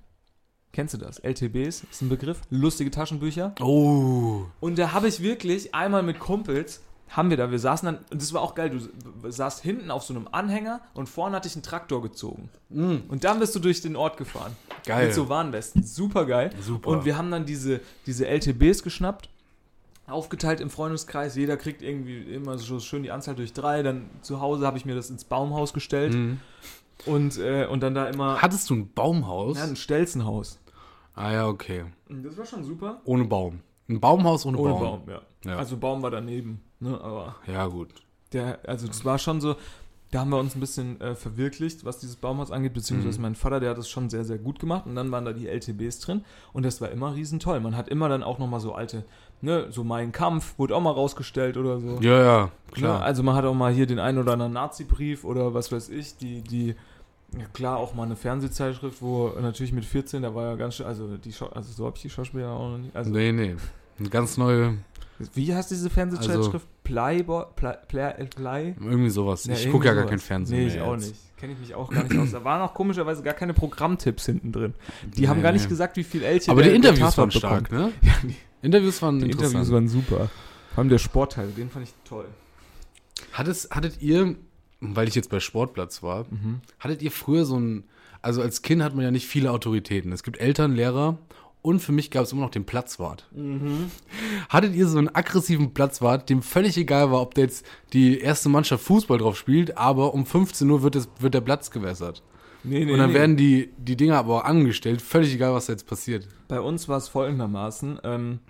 [0.73, 1.19] Kennst du das?
[1.19, 2.41] LTBs ist ein Begriff.
[2.51, 3.55] Lustige Taschenbücher.
[3.61, 4.45] Oh.
[4.61, 8.23] Und da habe ich wirklich einmal mit Kumpels, haben wir da, wir saßen dann, und
[8.23, 11.57] das war auch geil, du saßt hinten auf so einem Anhänger und vorne hatte ich
[11.57, 12.51] einen Traktor gezogen.
[12.69, 14.57] Und dann bist du durch den Ort gefahren.
[14.87, 15.07] Geil.
[15.07, 15.83] Mit so Warnwesten.
[15.83, 16.51] Super geil.
[16.61, 16.89] Super.
[16.89, 19.29] Und wir haben dann diese, diese LTBs geschnappt,
[20.11, 21.37] aufgeteilt im Freundeskreis.
[21.37, 23.83] Jeder kriegt irgendwie immer so schön die Anzahl durch drei.
[23.83, 26.15] Dann zu Hause habe ich mir das ins Baumhaus gestellt.
[26.15, 26.41] Mhm.
[27.07, 29.57] Und, äh, und dann da immer Hattest du ein Baumhaus?
[29.57, 30.59] ja, ein Stelzenhaus.
[31.15, 31.85] ah ja, okay.
[32.09, 33.01] Das war schon super.
[33.05, 33.61] Ohne Baum.
[33.89, 34.83] Ein Baumhaus ohne, Ohne Baum.
[34.83, 35.21] Baum, ja.
[35.45, 35.57] Ja.
[35.57, 36.61] Also Baum war daneben.
[36.79, 37.01] Ne?
[37.01, 37.89] Aber Ja, gut.
[38.33, 39.57] der, also das war schon so,
[40.11, 43.23] da haben wir uns ein bisschen äh, verwirklicht, was dieses Baumhaus angeht, beziehungsweise Mhm.
[43.23, 45.49] mein Vater, der hat das schon sehr, sehr gut gemacht und dann waren da die
[45.49, 47.61] LTBs drin und das war immer riesentoll.
[47.61, 49.05] Man hat immer dann auch nochmal so alte,
[49.43, 51.99] ne, so Mein Kampf wurde auch mal rausgestellt oder so.
[52.01, 52.97] Ja, ja, Klar.
[52.99, 53.03] klar.
[53.03, 56.17] also man hat auch mal hier den einen oder anderen Nazi-Brief oder was weiß ich,
[56.17, 56.75] die, die,
[57.39, 60.87] ja klar, auch mal eine Fernsehzeitschrift, wo natürlich mit 14, da war ja ganz schön,
[60.87, 62.95] also die also so habe ich die Schauspieler auch noch nicht.
[62.95, 63.57] Also, nee, nee.
[63.99, 64.79] Eine ganz neue,
[65.35, 66.67] wie heißt diese Fernsehzeitschrift?
[66.85, 68.75] Playboy, Play, Play, Play?
[68.81, 69.45] irgendwie sowas.
[69.45, 70.75] Ja, ich gucke ja gar kein Fernsehen Nee, mehr.
[70.77, 71.09] ich auch jetzt.
[71.09, 71.37] nicht.
[71.39, 72.33] Kenne ich mich auch gar nicht aus.
[72.33, 74.75] Da waren auch komischerweise gar keine Programmtipps hinten drin.
[75.17, 75.69] Die haben Nee, gar nicht nee.
[75.69, 77.73] gesagt, wie viel Elche Aber die Interviews waren stark, bekommt.
[77.73, 77.93] ne?
[78.03, 79.55] Ja, die, Interviews waren die interessant.
[79.55, 80.31] Interviews waren super.
[80.75, 82.27] Vor allem der Sportteil, den fand ich toll.
[83.33, 84.37] Hattet, hattet ihr,
[84.81, 86.61] weil ich jetzt bei Sportplatz war, Mhm.
[86.79, 87.85] hattet ihr früher so ein,
[88.23, 90.13] also als Kind hat man ja nicht viele Autoritäten.
[90.13, 91.19] Es gibt Eltern, Lehrer
[91.63, 93.27] und für mich gab es immer noch den Platzwart.
[93.35, 93.91] Mhm.
[94.49, 98.49] Hattet ihr so einen aggressiven Platzwart, dem völlig egal war, ob da jetzt die erste
[98.49, 102.23] Mannschaft Fußball drauf spielt, aber um 15 Uhr wird, es, wird der Platz gewässert.
[102.63, 103.15] Nee, nee, und dann nee.
[103.15, 106.29] werden die, die Dinger aber auch angestellt, völlig egal, was da jetzt passiert.
[106.49, 108.01] Bei uns war es folgendermaßen.
[108.05, 108.41] Ähm,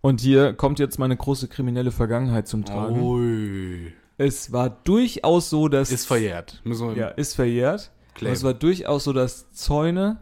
[0.00, 3.00] und hier kommt jetzt meine große kriminelle Vergangenheit zum Tragen.
[3.00, 3.92] Ui.
[4.16, 5.92] Es war durchaus so, dass.
[5.92, 6.60] Ist verjährt.
[6.64, 7.92] Müssen wir Ja, ist verjährt.
[8.14, 8.34] Claimen.
[8.34, 10.18] es war durchaus so, dass Zäune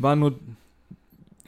[0.00, 0.38] waren nur.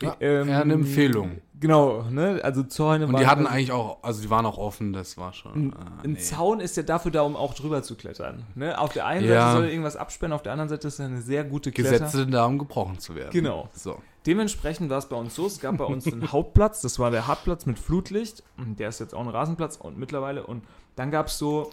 [0.01, 1.43] Ja, eher eine Empfehlung.
[1.61, 2.41] Genau, ne?
[2.43, 5.33] Also Zäune Und die hatten also- eigentlich auch, also die waren auch offen, das war
[5.35, 5.53] schon.
[5.53, 6.17] Ein, ah, ein.
[6.19, 8.45] Zaun ist ja dafür da, um auch drüber zu klettern.
[8.55, 8.79] Ne?
[8.79, 9.53] Auf der einen Ja.
[9.53, 11.91] Seite soll irgendwas absperren, auf der anderen Seite ist eine sehr gute Kletter.
[11.91, 13.31] Gesetze sind da, um gebrochen zu werden.
[13.33, 13.69] Genau.
[13.75, 13.99] So.
[14.27, 17.27] Dementsprechend war es bei uns so, es gab bei uns einen Hauptplatz, das war der
[17.27, 20.63] Hartplatz mit Flutlicht, der ist jetzt auch ein Rasenplatz und mittlerweile und
[20.97, 21.71] dann gab es so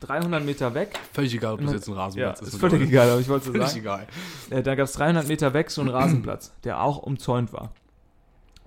[0.00, 2.60] 300 Meter weg, Völlig egal, ob das jetzt ein ja, Rasenplatz ist ist.
[2.60, 4.06] völlig egal, aber ich wollte es Völlig sagen, egal.
[4.50, 7.72] äh, da gab es 300 Meter weg so einen Rasenplatz, der auch umzäunt war.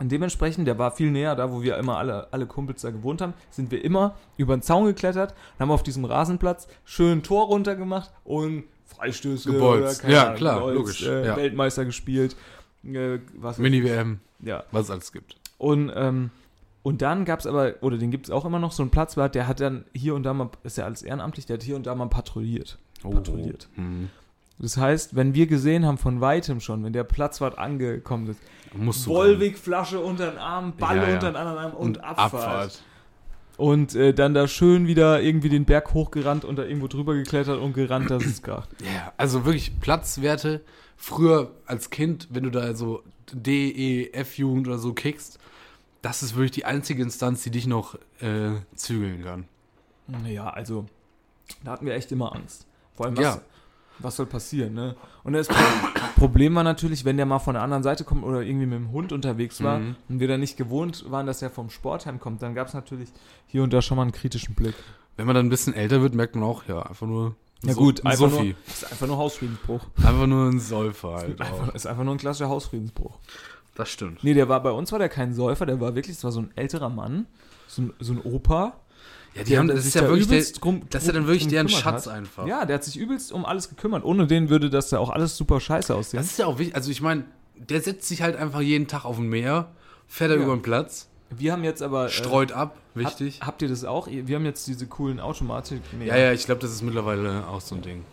[0.01, 3.21] Und dementsprechend, der war viel näher da, wo wir immer alle, alle Kumpels da gewohnt
[3.21, 7.45] haben, sind wir immer über den Zaun geklettert, haben auf diesem Rasenplatz schön ein Tor
[7.45, 9.51] runtergemacht und Freistöße
[10.01, 11.35] keine Ja, Ahnung, klar, gebolzt, logisch, Äh, ja.
[11.37, 12.35] Weltmeister gespielt,
[12.83, 13.19] äh,
[13.57, 14.63] Mini-WM, ja.
[14.71, 15.35] was es alles gibt.
[15.59, 16.31] Und, ähm,
[16.81, 19.35] und dann gab es aber, oder den gibt es auch immer noch, so einen Platzwart,
[19.35, 21.85] der hat dann hier und da mal, ist ja alles ehrenamtlich, der hat hier und
[21.85, 22.79] da mal patrouilliert.
[23.03, 23.69] Patrouilliert.
[23.75, 24.09] Mhm.
[24.61, 28.39] Das heißt, wenn wir gesehen haben von weitem schon, wenn der Platzwart angekommen ist,
[28.73, 31.13] Musst du Volvic, Flasche unter den Arm, Ball Ja, ja.
[31.15, 32.33] unter den anderen Arm und, und Abfahrt.
[32.33, 32.83] Abfahrt.
[33.57, 37.59] Und äh, dann da schön wieder irgendwie den Berg hochgerannt und da irgendwo drüber geklettert
[37.59, 38.69] und gerannt, das ist kracht.
[38.81, 40.61] Ja, also wirklich Platzwerte.
[40.95, 45.39] Früher als Kind, wenn du da so D, E, F-Jugend oder so kickst,
[46.01, 49.45] das ist wirklich die einzige Instanz, die dich noch äh, zügeln kann.
[50.07, 50.85] Naja, also,
[51.63, 52.65] da hatten wir echt immer Angst.
[52.93, 53.41] Vor allem, was, Ja.
[54.03, 54.95] Was soll passieren, ne?
[55.23, 55.47] Und das
[56.17, 58.91] Problem war natürlich, wenn der mal von der anderen Seite kommt oder irgendwie mit dem
[58.91, 59.95] Hund unterwegs war Mhm.
[60.09, 63.09] und wir dann nicht gewohnt waren, dass er vom Sportheim kommt, dann gab es natürlich
[63.47, 64.75] hier und da schon mal einen kritischen Blick.
[65.17, 67.79] Wenn man dann ein bisschen älter wird, merkt man auch, ja, einfach nur Ja so-
[67.79, 68.55] gut, ein einfach nur, Soffi.
[68.67, 69.85] ist einfach nur Hausfriedensbruch.
[69.97, 71.75] Einfach nur ein Säufer halt Einfach, auch.
[71.75, 73.17] ist einfach nur ein klassischer Hausfriedensbruch.
[73.75, 74.23] Das stimmt.
[74.23, 76.41] Nee, der war bei uns war der kein Säufer, der war wirklich, das war so
[76.41, 77.25] ein älterer Mann,
[77.67, 78.73] so ein, so ein Opa.
[79.33, 81.69] Ja, der haben, das ist ja wirklich der, drum- das ist ja dann wirklich deren
[81.69, 82.13] Schatz hat.
[82.13, 82.45] einfach.
[82.47, 84.03] Ja, der hat sich übelst um alles gekümmert.
[84.03, 86.17] Ohne den würde das ja auch alles super scheiße aussehen.
[86.19, 86.75] Das ist ja auch wichtig.
[86.75, 87.23] Also ich meine,
[87.55, 89.71] der setzt sich halt einfach jeden Tag auf ein Meer,
[90.07, 90.41] fährt da Ja.
[90.43, 92.09] über den Platz, Wir haben jetzt aber.
[92.09, 93.39] streut ab, äh, wichtig.
[93.39, 94.07] Hab, habt ihr das auch?
[94.07, 95.81] Wir haben jetzt diese coolen Automatik.
[95.97, 96.07] Nee.
[96.07, 98.03] Ja, ja, ich glaube, das ist mittlerweile auch so ein Ding.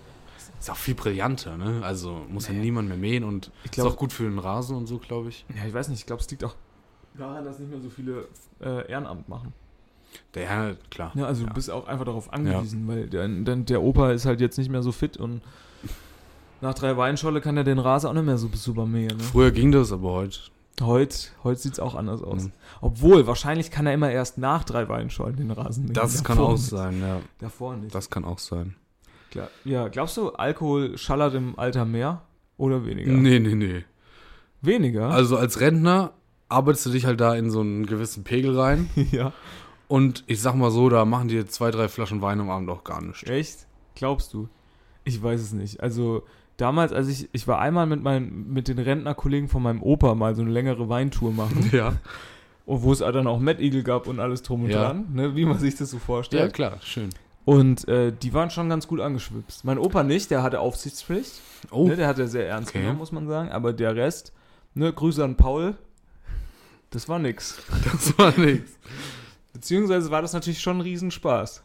[0.61, 1.81] Ist auch viel brillanter, ne?
[1.85, 4.77] Also muss ja niemand mehr mähen und Ich ist glaub- auch gut für den Rasen
[4.77, 5.45] und so, glaube ich.
[5.57, 5.99] Ja, ich weiß nicht.
[6.01, 6.55] Ich glaube, es liegt auch
[7.17, 8.29] daran, dass nicht mehr so viele
[8.61, 9.53] äh, Ehrenamt machen.
[10.35, 11.13] Ja, klar.
[11.15, 11.49] Ja, also ja.
[11.49, 14.83] du bist auch einfach darauf angewiesen, weil der, der Opa ist halt jetzt nicht mehr
[14.83, 15.41] so fit und
[16.61, 19.17] Nach drei Weinscholle kann er den Rasen auch nicht mehr so super mähen.
[19.17, 19.23] Ne?
[19.23, 20.39] Früher ging das, aber heute.
[20.81, 22.45] Heute, heute sieht es auch anders aus.
[22.45, 22.53] Mhm.
[22.81, 25.95] Obwohl, wahrscheinlich kann er immer erst nach drei Weinschollen den Rasen mähen.
[25.95, 26.67] Das kann Davor auch nicht.
[26.67, 27.21] sein, ja.
[27.41, 27.95] Davor nicht.
[27.95, 28.77] Das kann auch sein.
[29.31, 29.49] Klar.
[29.65, 32.23] Ja, glaubst du, Alkohol schallert im Alter mehr
[32.57, 33.11] oder weniger?
[33.13, 33.85] Nee, nee, nee.
[34.63, 35.11] Weniger?
[35.11, 36.13] Also als Rentner
[36.49, 38.89] arbeitest du dich halt da in so einen gewissen Pegel rein.
[39.11, 39.33] ja.
[39.89, 42.85] Und ich sag mal so, da machen dir zwei, drei Flaschen Wein am Abend auch
[42.85, 43.23] gar nichts.
[43.29, 43.67] Echt?
[43.95, 44.49] Glaubst du?
[45.05, 45.81] Ich weiß es nicht.
[45.83, 46.25] Also
[46.59, 50.35] damals, als ich, ich war einmal mit meinen, mit den Rentnerkollegen von meinem Opa mal
[50.35, 51.95] so eine längere Weintour machen, Ja.
[52.67, 54.85] und wo es dann auch Mad Eagle gab und alles drum und Ja.
[54.85, 56.53] dran, ne, wie man sich das so Ja, vorstellt.
[56.53, 57.09] klar, schön.
[57.47, 59.65] Und äh, die waren schon ganz gut angeschwipst.
[59.65, 61.33] Mein Opa nicht, der hatte Aufsichtspflicht.
[61.71, 62.81] Oh, Ne, der hat er sehr ernst Okay.
[62.81, 63.49] genommen, muss man sagen.
[63.49, 64.35] Aber der Rest,
[64.75, 65.75] ne, Grüße an Paul,
[66.91, 67.59] das war nix.
[67.85, 68.73] das war nichts.
[69.59, 71.63] Beziehungsweise war das natürlich schon ein Riesenspaß.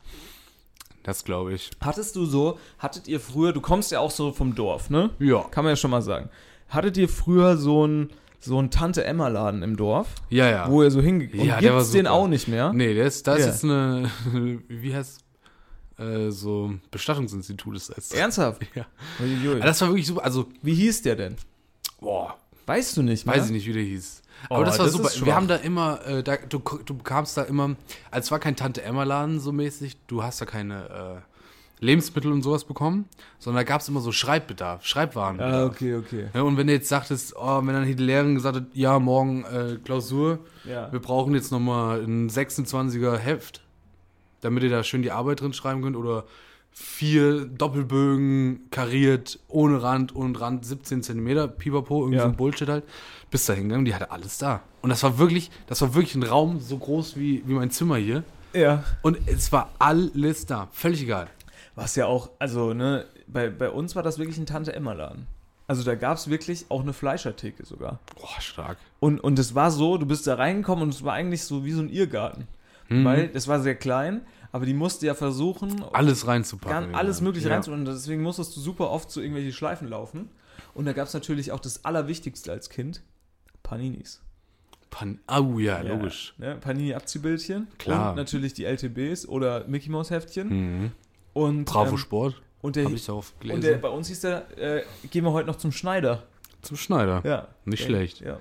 [1.03, 1.69] Das glaube ich.
[1.81, 5.11] Hattest du so, hattet ihr früher, du kommst ja auch so vom Dorf, ne?
[5.19, 5.41] Ja.
[5.51, 6.29] Kann man ja schon mal sagen.
[6.69, 10.69] Hattet ihr früher so ein so ein Tante-Emma-Laden im Dorf, Ja, ja.
[10.69, 12.73] wo ihr so hingegangen Ja, der gibt's den auch nicht mehr?
[12.73, 13.45] Nee, das, das Ja.
[13.45, 14.11] ist jetzt eine,
[14.67, 15.21] wie heißt
[15.97, 18.11] äh, so Bestattungsinstitut ist das.
[18.11, 18.61] Ernsthaft?
[18.75, 18.85] Ja.
[19.21, 19.61] Uiuiui.
[19.61, 20.25] Das war wirklich super.
[20.25, 21.35] Also, Wie hieß der denn?
[22.01, 24.21] boah, Weißt du nicht weiß ich nicht, wie der hieß.
[24.49, 25.09] Oh, Aber das war das super.
[25.25, 27.75] Wir haben da immer, äh, da, du, du bekamst da immer,
[28.11, 31.21] es war kein Tante-Emma-Laden so mäßig, du hast da keine
[31.79, 33.05] äh, Lebensmittel und sowas bekommen,
[33.39, 35.39] sondern da gab es immer so Schreibbedarf, Schreibwaren.
[35.39, 36.27] Ah, okay, okay.
[36.33, 39.43] Ja, und wenn du jetzt sagtest, oh, wenn dann die Lehrerin gesagt hat, ja, morgen
[39.45, 40.91] äh, Klausur, Ja.
[40.91, 43.61] wir brauchen jetzt nochmal ein 26er Heft,
[44.41, 46.25] damit ihr da schön die Arbeit drin schreiben könnt oder
[46.73, 52.23] vier Doppelbögen kariert, ohne Rand und Rand 17 Zentimeter, pipapo, irgendwie Ja.
[52.23, 52.83] so ein Bullshit halt.
[53.29, 54.61] Bist da hingegangen, die hatte alles da.
[54.81, 57.97] Und das war wirklich, das war wirklich ein Raum so groß wie, wie mein Zimmer
[57.97, 58.23] hier.
[58.53, 58.83] Ja.
[59.01, 60.67] Und es war alles da.
[60.71, 61.27] Völlig egal.
[61.75, 65.25] Was ja auch, also, ne, bei, bei uns war das wirklich ein Tante-Emma-Laden.
[65.65, 67.99] Also da gab es wirklich auch eine Fleischertheke sogar.
[68.19, 68.77] Boah, stark.
[68.99, 71.71] Und, und es war so, du bist da reingekommen und es war eigentlich so wie
[71.71, 72.47] so ein Irrgarten.
[72.89, 73.05] Mhm.
[73.05, 74.21] Weil es war sehr klein,
[74.53, 76.91] aber die musste ja versuchen, Alles reinzupacken.
[76.91, 77.55] ganz, alles mögliche ja.
[77.55, 77.85] reinzuholen.
[77.87, 80.29] Und deswegen musstest du super oft so irgendwelche Schleifen laufen.
[80.75, 83.01] Und da gab es natürlich auch das Allerwichtigste als Kind:
[83.63, 84.21] Paninis.
[84.91, 86.35] Pan Au, ja, logisch.
[86.37, 86.59] Ja, ne?
[86.59, 87.67] Panini-Abziehbildchen.
[87.79, 88.11] Klar.
[88.11, 90.49] Und natürlich die LTBs oder Mickey Mouse Heftchen.
[90.49, 90.91] Mhm.
[91.33, 93.55] Und, Bravo ähm, Sport, und der, habe ich darauf gelesen.
[93.55, 96.21] und der, bei uns hieß der, äh, gehen wir heute noch zum Schneider.
[96.61, 97.23] Zum Schneider.
[97.25, 97.47] Ja.
[97.65, 98.21] Nicht schlecht.
[98.21, 98.39] Ja.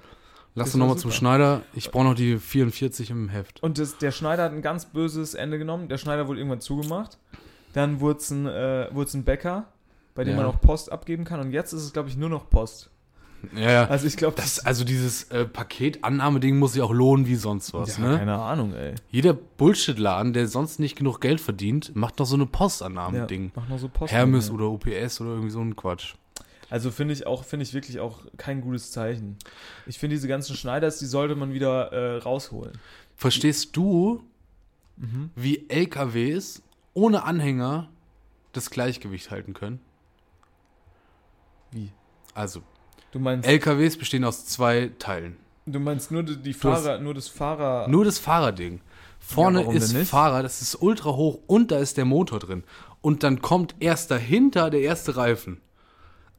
[0.55, 1.11] Lass war nochmal zum.
[1.11, 1.63] Schneider.
[1.75, 3.63] Ich brauche noch die 44 im Heft.
[3.63, 5.89] Und das, der Schneider hat ein ganz böses Ende genommen.
[5.89, 7.19] Der Schneider wurde irgendwann zugemacht.
[7.73, 9.67] Dann wurde es ein, äh, ein Bäcker,
[10.15, 10.43] bei dem Ja.
[10.43, 11.41] man auch Post abgeben kann.
[11.41, 12.91] Und jetzt ist es, glaube ich, nur noch Post.
[13.57, 13.85] Ja, ja.
[13.87, 17.99] Also ich glaube, Das, also dieses äh, Paketannahmeding muss sich auch lohnen wie sonst was,
[17.99, 18.19] ja, ne?
[18.19, 18.95] keine Ahnung, ey.
[19.11, 23.53] Jeder Bullshit-Laden, der sonst nicht genug Geld verdient, macht noch so eine Postannahmeding.
[23.55, 24.13] mach noch so Post.
[24.13, 24.55] Hermes ja.
[24.55, 26.15] oder OPS oder irgendwie so ein Quatsch.
[26.73, 29.37] Also finde ich auch, finde ich wirklich auch kein gutes Zeichen.
[29.85, 32.73] Ich finde diese ganzen Schneiders, die sollte man wieder äh, rausholen.
[33.17, 34.23] Verstehst du,
[34.97, 35.31] Mhm.
[35.35, 36.63] wie LKWs
[36.95, 37.89] ohne Anhänger
[38.53, 39.81] das Gleichgewicht halten können?
[41.71, 41.91] Wie?
[42.35, 42.63] Also,
[43.13, 45.37] Du meinst, LKWs bestehen aus zwei Teilen.
[45.67, 47.89] du meinst nur die, Fahrer, nur das Fahrer.
[47.89, 48.81] Nur das Fahrerding.
[49.19, 49.97] Vorne warum ist?
[50.09, 52.65] Fahrer, das ist ultra hoch und da ist der Motor drin.
[53.01, 55.61] Und dann kommt erst dahinter der erste Reifen.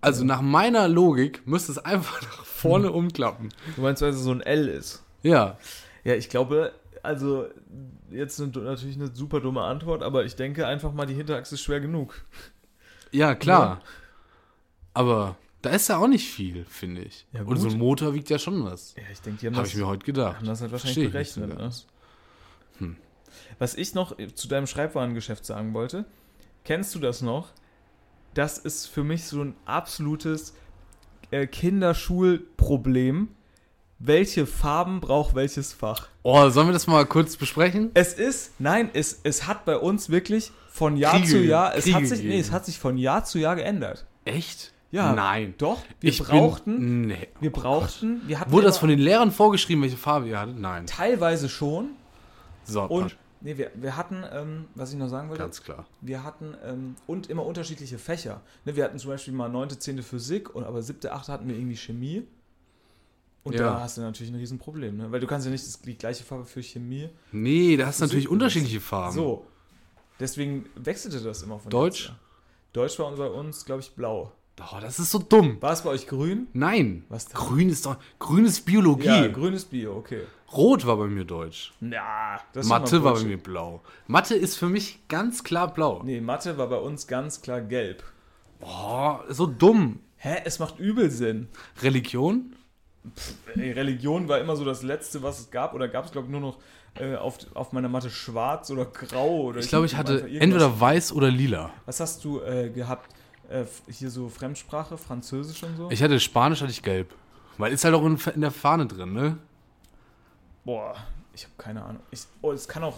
[0.03, 2.95] Also nach meiner Logik müsste es einfach nach vorne Hm.
[2.95, 3.49] umklappen.
[3.75, 5.03] Du meinst, weil es so ein L ist.
[5.21, 5.57] Ja.
[6.03, 7.47] Ja, ich glaube, also
[8.11, 11.61] jetzt eine, natürlich eine super dumme Antwort, aber ich denke einfach mal, die Hinterachse ist
[11.61, 12.23] schwer genug.
[13.11, 13.81] Ja, klar.
[14.93, 17.25] Aber da ist ja auch nicht viel, finde ich.
[17.31, 18.95] Ja, und so ein Motor wiegt ja schon was.
[18.97, 20.37] Ja, ich denke, die haben Habe das, ich mir heute gedacht.
[20.37, 21.57] haben das halt wahrscheinlich ich nicht berechnet.
[21.57, 21.71] Ne?
[22.79, 22.97] Hm.
[23.59, 26.05] Was ich noch zu deinem Schreibwarengeschäft sagen wollte,
[26.65, 27.49] kennst du das noch?
[28.33, 30.53] Das ist für mich so ein absolutes
[31.31, 33.29] äh, Kinderschulproblem.
[33.99, 36.07] Welche Farben braucht welches Fach?
[36.23, 37.91] Oh, sollen wir das mal kurz besprechen?
[37.93, 41.85] Es ist, nein, es, es hat bei uns wirklich von Jahr Kriege- zu Jahr, es
[41.85, 44.05] Kriege hat, sich, nee, es hat sich von Jahr zu Jahr geändert.
[44.25, 44.73] Echt?
[44.91, 45.13] Ja.
[45.13, 45.53] Nein.
[45.57, 47.27] Doch, wir Ich brauchten, Bin, nee.
[47.39, 50.59] wir brauchten, wir hatten Wurde das von den Lehrern vorgeschrieben, welche Farbe ihr hattet?
[50.59, 50.85] Nein.
[50.85, 51.91] teilweise schon
[52.65, 55.85] So, und nee, wir, wir hatten, ähm, was ich noch sagen wollte, ganz klar.
[56.01, 58.41] wir hatten ähm, und immer unterschiedliche Fächer.
[58.65, 60.01] Ne, wir hatten zum Beispiel mal 9., 10.
[60.01, 61.29] Physik, und, aber 7., 8.
[61.29, 62.25] hatten wir irgendwie Chemie.
[63.43, 63.63] Und Ja.
[63.63, 65.11] da hast du natürlich ein Riesenproblem, ne?
[65.11, 67.09] weil du kannst ja nicht das, die gleiche Farbe für Chemie.
[67.33, 69.13] Nee, da hast du natürlich unterschiedliche Farben.
[69.15, 69.45] So.
[70.19, 72.13] Deswegen wechselte das immer von Deutsch?
[72.71, 74.31] Deutsch war bei uns, glaube ich, blau.
[74.61, 75.57] Oh, das ist so dumm.
[75.61, 76.47] War es bei euch grün?
[76.53, 77.05] Nein.
[77.09, 77.35] Was denn?
[77.35, 77.97] Grün ist doch.
[78.19, 79.07] Grün ist Biologie.
[79.07, 80.21] Ja, grünes Bio, okay.
[80.55, 81.73] Rot war bei mir Deutsch.
[81.81, 83.81] Ja, das ist Mathe war bei mir blau.
[84.07, 86.01] Mathe ist für mich ganz klar blau.
[86.03, 88.03] Nee, Mathe war bei uns ganz klar gelb.
[88.61, 89.99] Oh, so dumm.
[90.17, 90.41] Hä?
[90.45, 91.47] Es macht übel Sinn.
[91.81, 92.55] Religion?
[93.55, 95.73] Ey, Religion war immer so das Letzte, was es gab.
[95.73, 96.59] Oder gab es, glaube ich, nur noch
[96.95, 99.41] äh, auf, auf meiner Matte schwarz oder grau.
[99.41, 101.71] Oder Ich glaube, ich hatte entweder weiß oder lila.
[101.85, 103.13] Was hast du äh, gehabt?
[103.49, 105.89] Äh, hier so Fremdsprache, Französisch und so?
[105.91, 107.13] Ich hatte Spanisch, hatte ich gelb.
[107.57, 109.37] Weil ist halt auch in, in der Fahne drin, ne?
[110.65, 110.95] Boah,
[111.33, 112.01] ich habe keine Ahnung.
[112.11, 112.97] Ich, oh, es kann auch.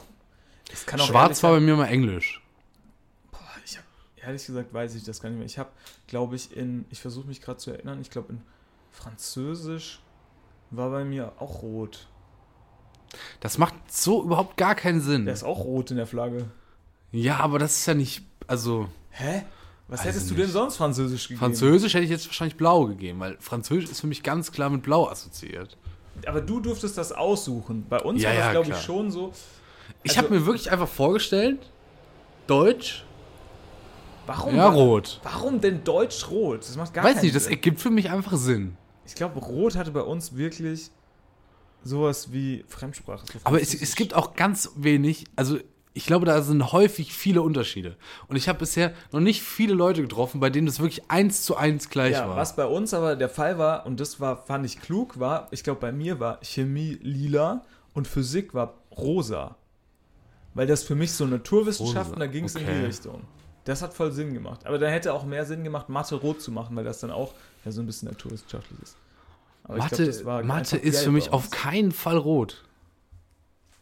[0.71, 2.41] Es kann auch Schwarz war bei mir mal Englisch.
[3.32, 3.84] sein- ich hab,
[4.17, 5.45] Ehrlich gesagt weiß ich das gar nicht mehr.
[5.45, 5.69] Ich habe,
[6.08, 6.86] glaube ich, in.
[6.89, 8.01] Ich versuche mich gerade zu erinnern.
[8.01, 8.41] Ich glaube, in
[8.91, 9.99] Französisch
[10.71, 12.08] war bei mir auch rot.
[13.39, 15.25] Das macht so überhaupt gar keinen Sinn.
[15.25, 16.49] Der ist auch rot in der Flagge.
[17.12, 18.23] Ja, aber das ist ja nicht.
[18.47, 19.43] Also, Hä?
[19.88, 21.39] Was Weiß hättest du denn sonst Französisch gegeben?
[21.39, 24.82] Französisch hätte ich jetzt wahrscheinlich blau gegeben, weil Französisch ist für mich ganz klar mit
[24.82, 25.78] blau assoziiert.
[26.28, 27.86] Aber du durftest das aussuchen.
[27.89, 29.32] Bei uns Ja, war das, ja, glaube ich, schon so.
[30.04, 31.60] Ich Also- habe mir wirklich einfach vorgestellt,
[32.47, 33.04] Deutsch,
[34.28, 34.56] Warum?
[34.56, 35.19] ja, rot.
[35.23, 36.62] Warum denn Deutsch-Rot?
[36.62, 37.54] Das macht gar Weiß nicht, das Sinn.
[37.54, 38.75] ergibt für mich einfach Sinn.
[39.06, 40.89] Ich glaube, Rot hatte bei uns wirklich
[41.84, 43.25] sowas wie Fremdsprache.
[43.32, 45.60] so Aber es, es gibt auch ganz wenig, also
[45.95, 47.95] ich glaube, da sind häufig viele Unterschiede.
[48.27, 51.55] Und ich habe bisher noch nicht viele Leute getroffen, bei denen das wirklich eins zu
[51.55, 52.36] eins gleich Ja, war.
[52.36, 55.63] was bei uns aber der Fall war, und das war, fand ich klug, war, ich
[55.63, 59.55] glaube, bei mir war Chemie lila und Physik war rosa.
[60.53, 62.79] Weil das für mich so Naturwissenschaften, Rosa, da ging es in okay.
[62.79, 63.21] die Richtung.
[63.63, 64.65] Das hat voll Sinn gemacht.
[64.65, 67.34] Aber da hätte auch mehr Sinn gemacht, Mathe rot zu machen, weil das dann auch
[67.63, 68.97] ja, so ein bisschen naturwissenschaftlich ist.
[69.63, 72.64] Aber Mathe, glaub, Mathe ist für mich auf keinen Fall rot.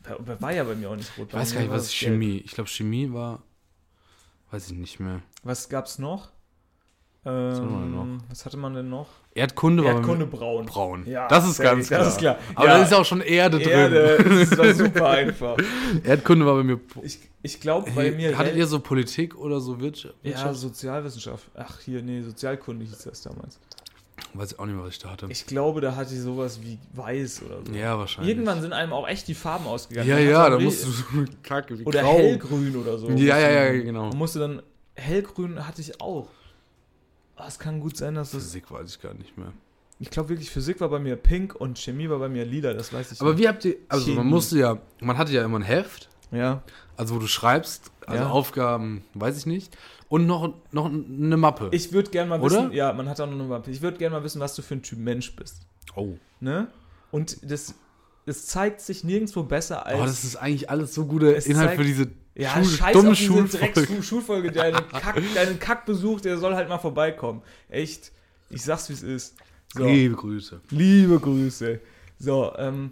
[0.08, 1.28] War- War ja bei mir auch nicht rot.
[1.30, 2.42] Ich weiß gar nicht, was ist Chemie.
[2.46, 3.42] Ich glaube, Chemie war.
[4.52, 5.22] Weiß ich nicht mehr.
[5.44, 6.30] Was gab's noch?
[7.26, 8.08] Ähm, noch?
[8.30, 9.08] was hatte man denn noch?
[9.34, 10.66] Erdkunde, Erdkunde war braun.
[10.66, 11.06] braun.
[11.08, 12.00] Ja, das ist ganz klar.
[12.02, 12.38] das ist klar.
[12.54, 12.78] Aber Ja.
[12.78, 14.40] da ist auch schon Erde, Erde, drin.
[14.50, 15.58] das war super einfach.
[16.04, 16.82] Erdkunde war bei mir.
[17.02, 18.38] Ich, ich glaube, bei mir.
[18.38, 20.16] Hattet ihr so Politik oder so Wirtschaft?
[20.22, 21.50] ja, Sozialwissenschaft.
[21.56, 23.58] Ach, hier, nee, Sozialkunde hieß das damals.
[24.36, 25.28] Weiß ich auch nicht mehr, was ich da hatte.
[25.30, 27.72] Ich glaube, da hatte ich sowas wie weiß oder so.
[27.74, 28.34] ja, wahrscheinlich.
[28.36, 30.10] Irgendwann sind einem auch echt die Farben ausgegangen.
[30.10, 32.18] Ja, Man ja, da musst du so eine Kacke wie Oder grau.
[32.18, 33.10] hellgrün oder so.
[33.12, 34.08] Ja, ja, ja, genau.
[34.10, 34.62] Man musste dann.
[34.96, 36.28] Hellgrün hatte ich auch.
[37.36, 38.44] Ah, Es kann gut sein, dass das.
[38.44, 39.52] Physik weiß ich gar nicht mehr.
[40.00, 42.92] Ich glaube wirklich, Physik war bei mir pink und Chemie war bei mir lila, das
[42.92, 43.40] weiß ich Aber nicht.
[43.44, 44.30] wie habt ihr, also man Chemie.
[44.32, 46.62] musste ja, man hatte ja immer ein Heft, Ja.
[46.98, 48.30] also wo du schreibst, also Ja.
[48.30, 49.78] Aufgaben, weiß ich nicht,
[50.14, 51.70] und noch, noch eine Mappe.
[51.72, 52.66] Ich würde gerne mal Oder?
[52.66, 53.72] wissen, ja, man hat auch noch eine Mappe.
[53.72, 55.66] Ich würde gerne mal wissen, was du für ein Typ Mensch bist.
[55.96, 56.20] oh.
[56.40, 56.68] Ne?
[57.10, 57.74] Und das,
[58.28, 60.00] das zeigt sich nirgendwo besser als.
[60.00, 63.10] oh, das ist eigentlich alles so guter Inhalt zeigt- für diese ja, Schul scheiß dumme
[63.10, 63.74] auf diese Schulfolge.
[63.74, 67.42] Drecks-Schulfolge, deinen Kack, deinen Kackbesuch, der soll halt mal vorbeikommen.
[67.70, 68.12] Echt.
[68.52, 69.36] Ich sag's, wie es ist.
[69.74, 69.84] So.
[69.84, 70.62] Liebe Grüße.
[70.70, 71.80] Liebe Grüße.
[72.20, 72.92] So, ähm,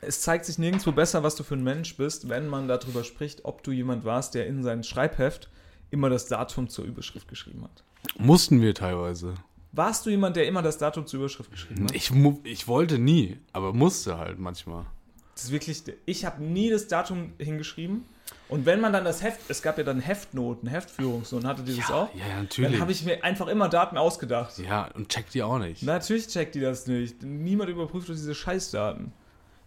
[0.00, 3.44] es zeigt sich nirgendwo besser, was du für ein Mensch bist, wenn man darüber spricht,
[3.44, 5.50] ob du jemand warst, der in sein Schreibheft
[5.90, 7.84] immer das Datum zur Überschrift geschrieben hat.
[8.18, 9.34] Mussten wir teilweise.
[9.72, 11.94] Warst du jemand, der immer das Datum zur Überschrift geschrieben hat?
[11.94, 12.10] Ich,
[12.44, 14.86] ich wollte nie, aber musste halt manchmal.
[15.34, 18.04] Das ist wirklich, ich habe nie das Datum hingeschrieben.
[18.48, 21.90] Und wenn man dann das Heft, es gab ja dann Heftnoten, Heftführungsnoten, hattet ihr das
[21.90, 22.12] auch?
[22.14, 22.80] ja, ja, Dann natürlich.
[22.80, 24.58] habe ich mir einfach immer Daten ausgedacht.
[24.58, 25.82] ja, und checkt die auch nicht.
[25.82, 27.22] Natürlich checkt die das nicht.
[27.22, 29.12] Niemand überprüft diese Scheißdaten.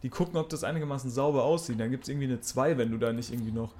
[0.04, 1.80] Die gucken, ob das einigermaßen sauber aussieht.
[1.80, 3.74] Dann gibt es irgendwie eine 2, wenn du da nicht irgendwie noch.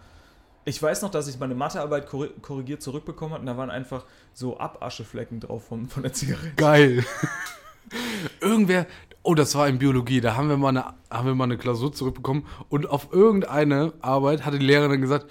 [0.64, 4.06] Ich weiß noch, dass ich meine Mathearbeit korri- korrigiert zurückbekommen habe und da waren einfach
[4.34, 6.54] so Abascheflecken drauf von, von der Zigarette.
[6.56, 7.04] Geil.
[8.40, 8.86] Irgendwer,
[9.24, 11.92] oh, das war in Biologie, da haben wir, mal eine, haben wir mal eine Klausur
[11.94, 15.26] zurückbekommen und auf irgendeine Arbeit hatte die Lehrerin gesagt,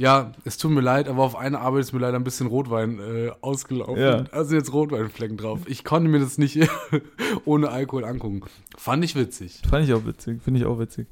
[0.00, 2.98] ja, es tut mir leid, aber auf eine Arbeit ist mir leider ein bisschen Rotwein
[3.00, 4.02] äh, ausgelaufen.
[4.02, 4.24] Ja.
[4.32, 5.58] Also jetzt Rotweinflecken drauf.
[5.66, 6.58] Ich konnte mir das nicht
[7.44, 8.40] ohne Alkohol angucken.
[8.78, 9.60] Fand ich witzig.
[9.68, 11.06] Fand ich auch witzig, finde ich auch witzig.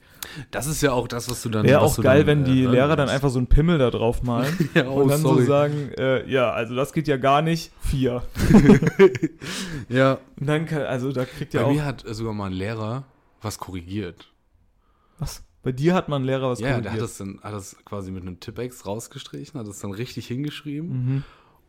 [0.50, 1.66] Das ist ja auch das, was du dann.
[1.66, 4.22] Wäre auch geil, dann, wenn die äh, Lehrer dann einfach so einen Pimmel da drauf
[4.22, 5.42] malen Ja, oh, und dann sorry.
[5.42, 8.22] so sagen, äh, ja, also das geht ja gar nicht, vier.
[9.90, 11.70] Ja, Und dann kann, also da kriegt bei auch.
[11.70, 13.04] mir hat sogar mal ein Lehrer
[13.42, 14.32] was korrigiert.
[15.18, 15.42] Was?
[15.68, 18.22] Bei dir hat man Lehrer was Ja, der hat das dann hat das quasi mit
[18.22, 21.24] einem Tippex rausgestrichen, hat das dann richtig hingeschrieben Mhm.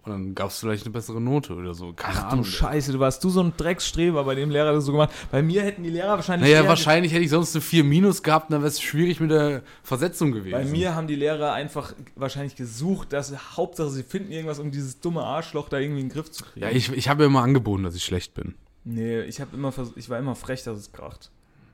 [0.05, 1.91] und dann gab es vielleicht eine bessere Note oder so.
[1.91, 2.45] Keine Ach Ahnung.
[2.45, 5.11] du Scheiße, du warst du so ein Drecksstreber, bei dem Lehrer das so gemacht.
[5.31, 6.49] Bei mir hätten die Lehrer wahrscheinlich.
[6.49, 9.31] Naja, wahrscheinlich hätte ich sonst eine 4 Minus gehabt, und dann wäre es schwierig mit
[9.31, 10.53] der Versetzung gewesen.
[10.53, 15.01] Bei mir haben die Lehrer einfach wahrscheinlich gesucht, dass Hauptsache sie finden irgendwas, um dieses
[15.01, 16.65] dumme Arschloch da irgendwie in den Griff zu kriegen.
[16.65, 18.55] Ja, ich, ich habe ja immer angeboten, dass ich schlecht bin.
[18.85, 21.31] nee, ich habe immer ich war immer frech, dass es kracht.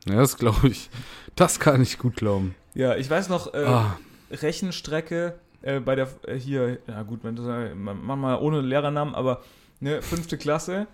[0.08, 0.89] Ja, das glaube ich.
[1.36, 2.56] Das kann ich gut glauben.
[2.76, 3.98] Ja, ich weiß noch, äh, Ah,
[4.32, 8.62] Rechenstrecke äh, bei der äh, hier, ja gut, wenn du sagst, man- mach mal ohne
[8.62, 9.41] Lehrernamen, aber
[9.80, 10.88] ne, fünfte Klasse.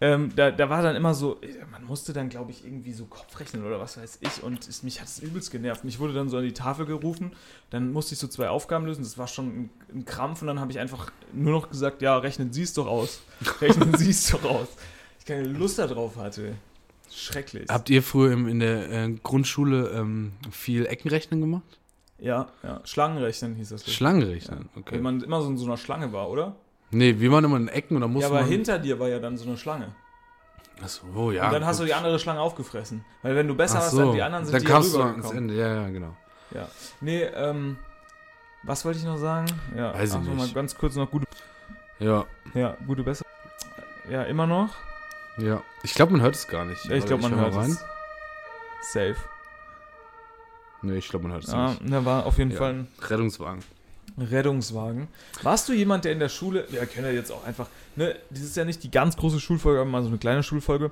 [0.00, 1.38] ähm, da, da war dann immer so,
[1.70, 4.42] man musste dann, glaube ich, irgendwie so Kopf rechnen oder was weiß ich.
[4.42, 5.84] Und es, mich hat es übelst genervt.
[5.84, 7.32] Mich wurde dann so an die Tafel gerufen.
[7.70, 9.04] Dann musste ich so zwei Aufgaben lösen.
[9.04, 10.40] Das war schon ein, ein Krampf.
[10.40, 13.20] Und dann habe ich einfach nur noch gesagt, ja, rechnen Sie es doch aus.
[13.60, 14.68] Rechnen Sie es doch aus.
[15.20, 16.54] Ich keine Lust darauf hatte.
[17.14, 17.68] Schrecklich.
[17.68, 21.62] Habt ihr früher im, in der äh, Grundschule ähm, viel Eckenrechnen gemacht?
[22.18, 22.80] ja, ja.
[22.84, 23.92] Schlangenrechnen hieß das.
[23.92, 24.94] Schlangenrechnen, okay.
[24.94, 26.54] Wenn man immer so in so einer Schlange war, oder?
[26.92, 28.48] Nee, wir waren immer in Ecken und da Ja, musste aber man...
[28.48, 29.88] hinter dir war ja dann so eine Schlange.
[30.82, 31.46] Achso, oh, ja.
[31.46, 31.90] und dann hast du gut.
[31.90, 33.04] die andere Schlange aufgefressen.
[33.22, 35.02] Weil wenn du besser Ach warst, so, dann die anderen sind dann die kamst du
[35.02, 35.30] ans.
[35.30, 35.54] Ende.
[35.54, 36.16] Ja, ja, genau.
[36.54, 36.68] Ja.
[37.00, 37.76] Nee, ähm,
[38.62, 39.46] was wollte ich noch sagen?
[39.76, 40.54] Ja, Weiß ich noch mal nicht.
[40.54, 41.26] ganz kurz noch gute,
[41.98, 43.24] Ja, ja, gute besser.
[44.10, 44.70] Ja, immer noch.
[45.38, 45.62] Ja.
[45.82, 46.84] Ich glaube, man hört es gar nicht.
[46.86, 47.84] Ja, ich glaube, man hört es.
[48.92, 49.16] Safe.
[50.82, 51.82] Nee, ich glaube, man hört es Ja, nicht.
[51.92, 52.58] da war auf jeden Ja.
[52.58, 53.62] Fall ein Rettungswagen.
[54.18, 55.08] Rettungswagen.
[55.42, 58.40] Warst du jemand, der in der Schule, wir können ja jetzt auch einfach, ne, das
[58.42, 60.90] ist ja nicht die ganz große Schulfolge, aber mal so eine kleine Schulfolge.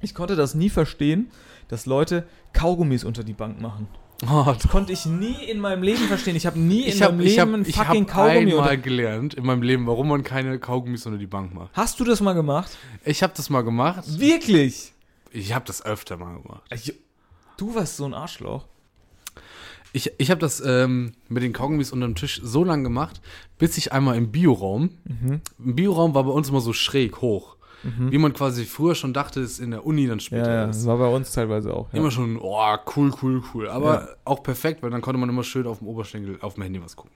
[0.00, 1.30] Ich konnte das nie verstehen,
[1.68, 3.88] dass Leute Kaugummis unter die Bank machen.
[4.24, 6.36] Oh, Das konnte ich nie in meinem Leben verstehen.
[6.36, 8.52] Ich habe nie in ich habe meinem ich hab, Leben einen ich fucking hab Kaugummi
[8.54, 11.70] unter einmal gelernt in meinem Leben, warum man keine Kaugummis unter die Bank macht.
[11.74, 12.70] Hast du das mal gemacht?
[13.04, 14.04] Ich habe das mal gemacht.
[14.18, 14.92] Wirklich?
[15.32, 16.62] Ich habe das öfter mal gemacht.
[16.72, 16.94] Ich,
[17.58, 18.64] du warst so ein Arschloch.
[19.92, 23.20] Ich, ich habe das ähm, mit den Kaugummis unter dem Tisch so lange gemacht,
[23.58, 25.40] bis ich einmal im Bioraum, Mhm.
[25.58, 29.40] im Bioraum war bei uns immer so schräg hoch, wie man quasi früher schon dachte,
[29.40, 30.86] es in der Uni dann später ist.
[30.86, 31.92] war bei uns teilweise auch.
[31.92, 33.68] Immer schon, oh, cool, cool, cool.
[33.68, 34.08] Aber Ja.
[34.24, 36.96] auch perfekt, weil dann konnte man immer schön auf dem Oberschenkel, auf dem Handy was
[36.96, 37.12] gucken.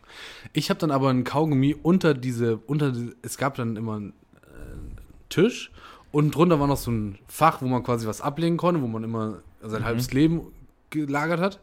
[0.53, 4.11] Ich habe dann aber einen Kaugummi unter diese, unter die, es gab dann immer einen
[4.11, 5.73] äh, Tisch
[6.12, 9.03] und drunter war noch so ein Fach, wo man quasi was ablegen konnte, wo man
[9.05, 10.42] immer sein halbes Leben
[10.90, 11.61] gelagert hat.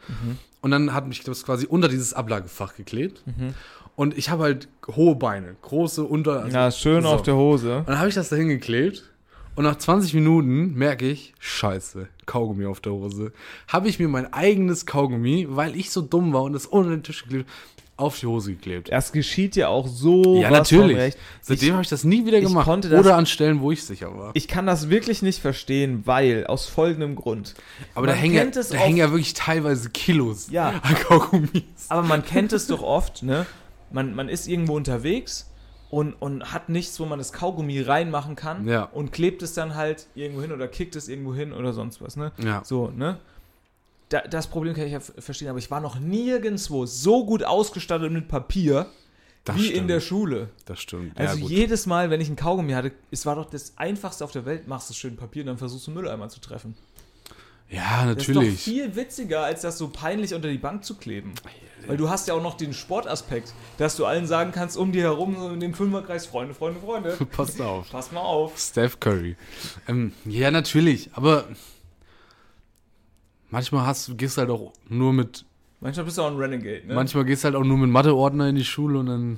[0.61, 3.23] Und dann hat mich das quasi unter dieses Ablagefach geklebt.
[3.97, 6.43] Und ich habe halt hohe Beine, große unter.
[6.43, 7.09] also- Ja, schön so.
[7.09, 7.79] auf der Hose.
[7.79, 9.03] Und dann habe ich das da hingeklebt.
[9.55, 13.31] Und nach 20 Minuten merke ich, scheiße, Kaugummi auf der Hose.
[13.67, 17.01] Habe ich mir mein eigenes Kaugummi, weil ich so dumm war und es unter den
[17.01, 17.49] Tisch geklebt,
[17.95, 18.91] auf die Hose geklebt.
[18.91, 20.39] Das geschieht ja auch so.
[20.39, 21.15] ja, natürlich.
[21.41, 22.65] Seitdem habe ich das nie wieder gemacht.
[22.65, 24.29] konnte das- Oder an Stellen, wo ich sicher war.
[24.35, 27.55] Ich kann das wirklich nicht verstehen, weil, aus folgendem Grund.
[27.95, 30.79] Aber da hängen, ja, da hängen ja wirklich teilweise Kilos Ja.
[30.83, 31.63] an Kaugummis.
[31.89, 33.47] Aber man kennt es doch oft, ne?
[33.91, 35.51] Man, man ist irgendwo unterwegs
[35.89, 38.83] und, und hat nichts, wo man das Kaugummi reinmachen kann Ja.
[38.83, 42.15] und klebt es dann halt irgendwo hin oder kickt es irgendwo hin oder sonst was,
[42.17, 42.31] ne?
[42.37, 42.63] Ja.
[42.65, 43.19] So, ne?
[44.09, 48.11] Da, das Problem kann ich ja verstehen, aber ich war noch nirgendwo so gut ausgestattet
[48.11, 48.85] mit Papier
[49.43, 49.89] Das wie in stimmt.
[49.89, 50.49] der Schule.
[50.65, 51.17] Das stimmt.
[51.17, 54.31] Also ja, jedes Mal, wenn ich ein Kaugummi hatte, es war doch das Einfachste auf
[54.31, 56.75] der Welt, machst du schön Papier und dann versuchst du Mülleimer zu treffen.
[57.69, 58.61] Ja, Das ist doch natürlich.
[58.61, 61.33] viel witziger, als das so peinlich unter die Bank zu kleben.
[61.85, 65.03] Weil du hast ja auch noch den Sportaspekt, dass du allen sagen kannst, um dir
[65.03, 67.17] herum, so in dem Fünferkreis, Freunde, Freunde, Freunde.
[67.31, 67.89] Passt auf.
[67.91, 68.57] Pass mal auf.
[68.59, 69.35] Steph Curry.
[69.87, 71.09] Ähm, ja, natürlich.
[71.13, 71.45] Aber
[73.49, 75.45] manchmal hast, du- gehst du halt auch nur mit
[75.79, 76.95] Manchmal bist du auch ein Renegade, ne?
[76.95, 79.37] Manchmal gehst du halt auch nur mit Matheordner in die Schule und dann.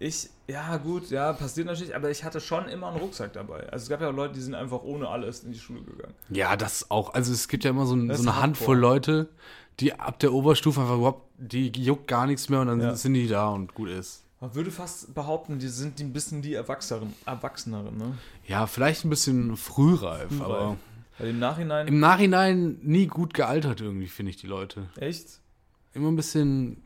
[0.00, 3.68] Ich, ja gut, ja, passiert natürlich, aber ich hatte schon immer einen Rucksack dabei.
[3.70, 6.14] Also es gab ja auch Leute, die sind einfach ohne alles in die Schule gegangen.
[6.30, 7.12] Ja, das auch.
[7.14, 8.40] Also es gibt ja immer so, ein, so eine.
[8.40, 9.28] Handvoll Leute,
[9.80, 12.94] die ab der Oberstufe einfach überhaupt, die juckt gar nichts mehr und dann Ja.
[12.96, 14.24] sind die da und gut ist.
[14.40, 18.16] Man würde fast behaupten, die sind die ein bisschen die Erwachseneren, Erwachseneren, ne?
[18.46, 20.42] Ja, vielleicht ein bisschen frühreif, Frühreif.
[20.42, 20.76] aber
[21.18, 24.88] Weil im Nachhinein, im Nachhinein nie gut gealtert irgendwie, finde ich die Leute.
[24.96, 25.40] echt?
[25.92, 26.82] Immer ein bisschen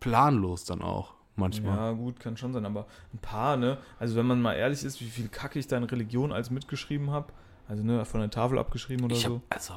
[0.00, 1.76] planlos dann auch, manchmal.
[1.76, 3.78] Ja, gut, kann schon sein, aber ein paar, ne?
[3.98, 7.10] Also wenn man mal ehrlich ist, wie viel Kacke ich da in Religion als mitgeschrieben
[7.10, 7.32] habe,
[7.68, 9.74] also ne, von der Tafel abgeschrieben oder ich so, hab, also,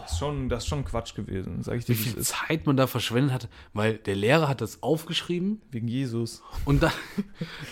[0.00, 2.22] das ist schon, das ist schon Quatsch gewesen, sag ich dir, wie viel.
[2.22, 6.42] Zeit man da verschwendet hat, weil der Lehrer hat das aufgeschrieben Wegen Jesus.
[6.64, 6.92] und dann,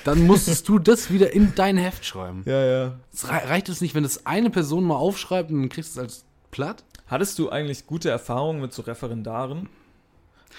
[0.04, 2.42] dann musstest du das wieder in dein Heft schreiben.
[2.44, 2.96] Ja, ja.
[3.12, 6.00] Es rei- reicht es nicht, wenn das eine Person mal aufschreibt und dann kriegst du
[6.00, 6.84] es als platt?
[7.06, 9.68] Hattest du eigentlich gute Erfahrungen mit so Referendaren?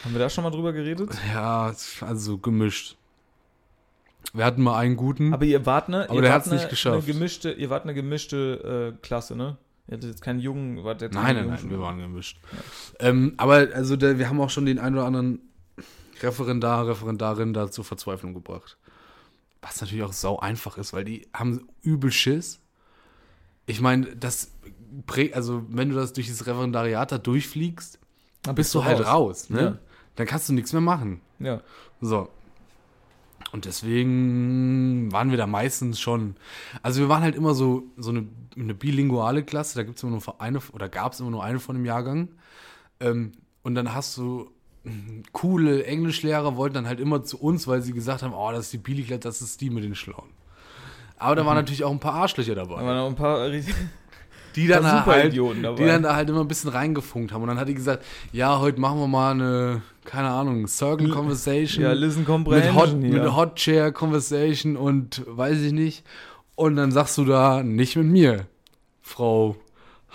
[0.04, 1.10] Haben wir da schon mal drüber geredet?
[1.34, 2.96] Ja, also gemischt.
[4.34, 5.34] Wir hatten mal einen guten.
[5.34, 7.04] Aber ihr wart ne, Aber ihr der wart hat's nicht eine, geschafft.
[7.04, 9.58] Eine gemischte, ihr wart eine gemischte äh, Klasse, ne?
[9.88, 12.40] Ihr hattet jetzt keinen Jungen, wart jetzt nein, nein, nein, wir waren gemischt.
[13.00, 15.40] Ähm, aber also der, wir haben auch schon den einen oder anderen
[16.22, 18.78] Referendar, Referendarin da zur Verzweiflung gebracht.
[19.62, 22.60] Was natürlich auch sau einfach ist, weil die haben übel Schiss.
[23.66, 24.52] Ich meine, das
[25.08, 27.98] prä- also wenn du das durch dieses Referendariat da durchfliegst,
[28.44, 29.62] Dann bist du halt raus, ne?
[29.62, 29.78] Ja.
[30.18, 31.22] Dann kannst du nichts mehr machen.
[31.40, 31.62] Ja.
[32.02, 32.30] So.
[33.54, 36.36] Und deswegen waren wir da meistens schon.
[36.82, 40.12] Also wir waren halt immer so, so eine, eine bilinguale Klasse, da gibt es immer
[40.12, 42.30] nur eine oder gab es immer nur eine von dem Jahrgang.
[43.00, 43.32] Ähm,
[43.64, 44.52] und dann hast du
[44.84, 48.66] mm, coole Englischlehrer wollten dann halt immer zu uns, weil sie gesagt haben, oh, das
[48.66, 50.30] ist die Billigklasse, das ist die mit den Schlauen.
[51.18, 52.82] Aber da waren natürlich auch ein paar Arschlöcher dabei.
[52.82, 53.50] Da waren noch ein paar
[54.58, 55.76] die dann, da halt, dabei.
[55.76, 57.44] die dann da halt immer ein bisschen reingefunkt haben.
[57.44, 61.84] Und dann hat die gesagt, ja, heute machen wir mal eine, keine Ahnung, Circle Conversation.
[61.84, 63.24] Ja, Listen mit Comprehension Hot, hier.
[63.24, 66.04] mit Hot Chair Conversation und weiß ich nicht.
[66.56, 68.48] Und dann sagst du da, nicht mit mir,
[69.02, 69.58] Frau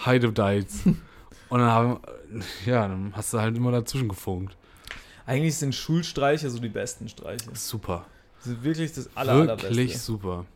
[0.04, 0.80] Heidedeitz.
[0.86, 2.00] und dann haben,
[2.66, 4.56] ja, dann hast du halt immer dazwischen gefunkt.
[5.26, 7.50] Eigentlich sind Schulstreiche so die besten Streiche.
[7.52, 8.06] Super.
[8.38, 9.98] Das ist wirklich das aller, Wirklich allerbeste.
[9.98, 10.46] super.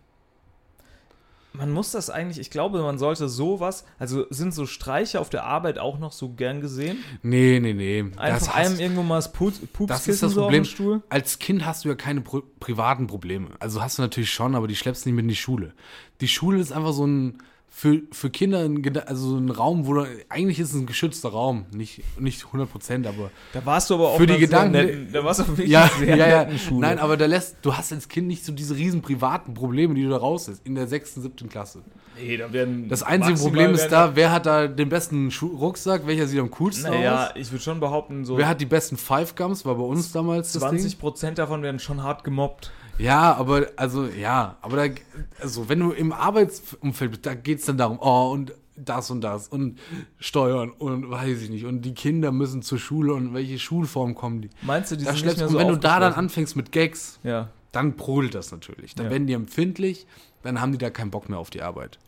[1.58, 5.44] Man muss das eigentlich, ich glaube, man sollte sowas, also sind so Streiche auf der
[5.44, 6.98] Arbeit auch noch so gern gesehen?
[7.22, 8.04] Nee, nee, nee.
[8.16, 10.64] Einfach hast- einem irgendwo mal das Pups, Das ist das so Problem.
[10.64, 11.02] Stuhl?
[11.08, 13.48] Als Kind hast du ja keine pri privaten Probleme.
[13.60, 15.72] Also hast du natürlich schon, aber die schleppst nicht mit in die Schule.
[16.20, 17.38] Die Schule ist einfach so ein
[17.78, 21.28] für, für Kinder ein, also so ein Raum, wo du, eigentlich ist es ein geschützter
[21.28, 25.12] Raum, nicht nicht 100 Prozent, aber Da warst du aber auch Für die Gedanken- netten,
[25.12, 26.58] da warst du wirklich ja, sehr ja, ja.
[26.58, 26.80] Schule.
[26.80, 30.04] Nein, aber da lässt du hast als Kind nicht so diese riesen privaten Probleme, die
[30.04, 31.82] du da raus ist in der sechsten, siebten Klasse.
[32.18, 36.06] nee, da werden Das einzige Problem ist da, wer hat da den besten Schu Rucksack,
[36.06, 37.30] welcher sieht am coolsten Naja, aus?
[37.34, 40.50] ich würde schon behaupten, so Wer hat die besten Five Gums, war bei uns damals
[40.54, 40.78] das Ding.
[40.80, 42.70] 20% davon werden schon hart gemobbt.
[42.98, 44.94] Ja, aber, also, ja, aber da,
[45.40, 49.48] also, wenn du im Arbeitsumfeld bist, da geht's dann darum, oh, und das und das
[49.48, 49.78] und
[50.18, 54.42] Steuern und weiß ich nicht, und die Kinder müssen zur Schule und welche Schulform kommen
[54.42, 54.50] die?
[54.62, 56.72] Meinst du, die Da sind nicht mehr und so wenn du da dann anfängst mit
[56.72, 57.48] Gags, Ja.
[57.72, 58.94] dann brodelt das natürlich.
[58.94, 59.12] Dann Ja.
[59.12, 60.06] werden die empfindlich,
[60.42, 61.98] dann haben die da keinen Bock mehr auf die Arbeit.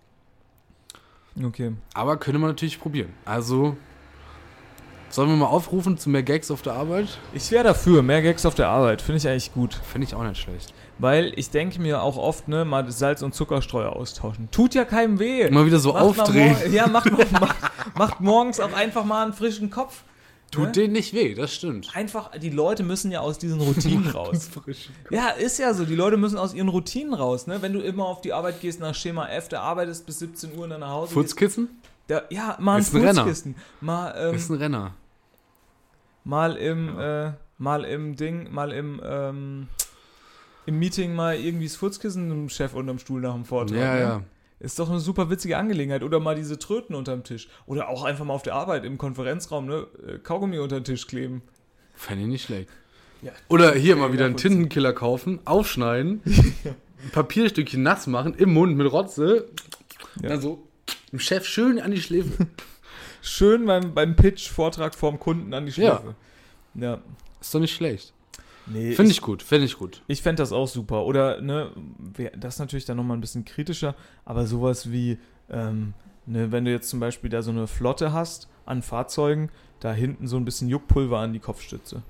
[1.42, 1.72] Okay.
[1.94, 3.10] Aber könnte man natürlich probieren.
[3.24, 3.76] Also,
[5.10, 7.18] sollen wir mal aufrufen zu mehr Gags auf der Arbeit?
[7.32, 9.74] Ich wäre dafür, mehr Gags auf der Arbeit, finde ich eigentlich gut.
[9.74, 10.72] Finde ich auch nicht schlecht.
[10.98, 14.48] Weil ich denke mir auch oft, ne, mal Salz- und Zuckerstreuer austauschen.
[14.50, 15.42] Tut ja keinem weh.
[15.42, 16.52] Immer wieder so Macht mal aufdrehen.
[16.58, 17.56] mor- Ja, macht, mal- macht,
[17.96, 20.02] macht morgens auch einfach mal einen frischen Kopf.
[20.50, 20.72] Tut ne?
[20.72, 21.90] denen nicht weh, das stimmt.
[21.94, 24.48] Einfach, die Leute müssen ja aus diesen Routinen raus.
[25.10, 25.84] Ja, ist ja so.
[25.84, 27.46] Die Leute müssen aus ihren Routinen raus.
[27.46, 27.60] Ne?
[27.60, 30.64] Wenn du immer auf die Arbeit gehst nach Schema F, da arbeitest bis 17 Uhr
[30.64, 31.36] und dann nach Hause gehst.
[32.08, 33.22] Da, ja, mal ein Ist ein Renner.
[33.22, 33.54] Furzkissen.
[33.80, 34.94] Mal, ähm, Ist ein Renner.
[36.24, 39.68] mal im, äh, mal im Ding, mal im, ähm,
[40.66, 43.78] im Meeting mal irgendwie das Furzkissen dem Chef unterm Stuhl nach dem Vortrag.
[43.78, 44.00] Ja, ne?
[44.00, 44.22] ja.
[44.60, 46.02] Ist doch eine super witzige Angelegenheit.
[46.02, 47.48] Oder mal diese Tröten unterm Tisch.
[47.66, 49.86] Oder auch einfach mal auf der Arbeit im Konferenzraum, ne?
[50.06, 51.42] äh, Kaugummi unter den Tisch kleben.
[51.94, 52.68] Fände ich nicht schlecht.
[53.22, 53.32] Ja.
[53.48, 54.36] Oder hier mal wieder einen.
[54.36, 59.48] Tintenkiller kaufen, aufschneiden, ein Papierstückchen nass machen, im Mund mit Rotze,
[60.22, 60.28] Ja.
[60.30, 60.67] dann so
[61.10, 62.46] dem Chef schön an die Schläfe.
[63.20, 66.14] Schön beim, beim Pitch-Vortrag vorm Kunden an die Schläfe.
[66.74, 67.00] Ja.
[67.40, 68.14] Ist doch nicht schlecht.
[68.66, 70.02] Nee, Finde ich gut, finde ich gut.
[70.06, 71.04] Ich fände das auch super.
[71.04, 71.72] Oder, ne,
[72.36, 73.94] das ist natürlich dann nochmal ein bisschen kritischer,
[74.24, 75.18] aber sowas wie,
[75.50, 75.94] ähm,
[76.26, 79.50] ne, wenn du jetzt zum Beispiel da so eine Flotte hast an Fahrzeugen,
[79.80, 82.02] da hinten so ein bisschen Juckpulver an die Kopfstütze.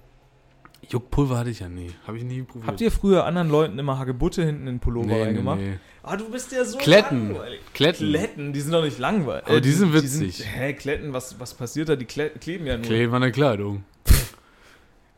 [0.89, 1.91] Juckpulver hatte ich ja nie.
[2.07, 2.67] Habe ich nie probiert.
[2.67, 5.61] Habt ihr früher anderen Leuten immer Hagebutte hinten in Pullover nee, nee, reingemacht?
[5.61, 5.79] nee.
[6.03, 7.29] Ah, du bist ja so Kletten.
[7.33, 7.61] langweilig.
[7.75, 8.09] Kletten.
[8.09, 9.47] Kletten, die sind doch nicht langweilig.
[9.47, 10.45] Aber die sind witzig.
[10.47, 11.97] hä, Kletten, was, was passiert da?
[11.97, 12.87] Die kle kleben ja nur.
[12.87, 13.85] Kleben an der Kleidung.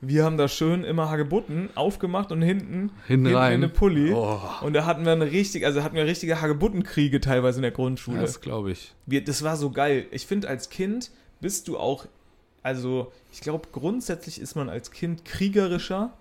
[0.02, 3.52] Wir haben da schön immer Hagebutten aufgemacht und hinten, Hinten in rein.
[3.52, 4.12] eine Pulli.
[4.14, 7.70] Oh, Und da hatten wir eine richtig, also hatten wir richtige Hagebuttenkriege teilweise in der
[7.70, 8.18] Grundschule.
[8.18, 8.94] das glaube ich.
[9.04, 10.06] Wir, das war so geil.
[10.10, 11.10] Ich finde, als Kind
[11.42, 12.06] bist du auch,
[12.62, 16.12] also ich glaube, grundsätzlich ist man als Kind kriegerischer,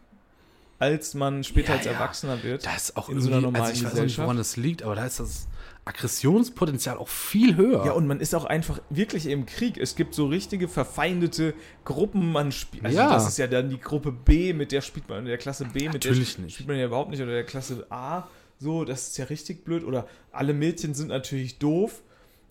[0.79, 1.91] als man später Ja, als ja.
[1.93, 2.65] Erwachsener wird.
[2.65, 4.25] Da ist auch In so einer also normalen ich weiß auch nicht, Gesellschaft.
[4.25, 5.47] woran das liegt, aber da ist das
[5.85, 7.85] Aggressionspotenzial auch viel höher.
[7.85, 9.77] Ja, und man ist auch einfach wirklich im Krieg.
[9.77, 11.53] Es gibt so richtige verfeindete
[11.85, 12.31] Gruppen.
[12.31, 13.09] Man spielt, also Ja.
[13.13, 15.85] das ist ja dann die Gruppe B, mit der spielt man, in der Klasse B,
[15.85, 16.53] mit Natürlich der nicht.
[16.53, 18.27] spielt man ja überhaupt nicht, oder der Klasse A.
[18.59, 19.83] So, das ist ja richtig blöd.
[19.83, 22.01] Oder alle Mädchen sind natürlich doof.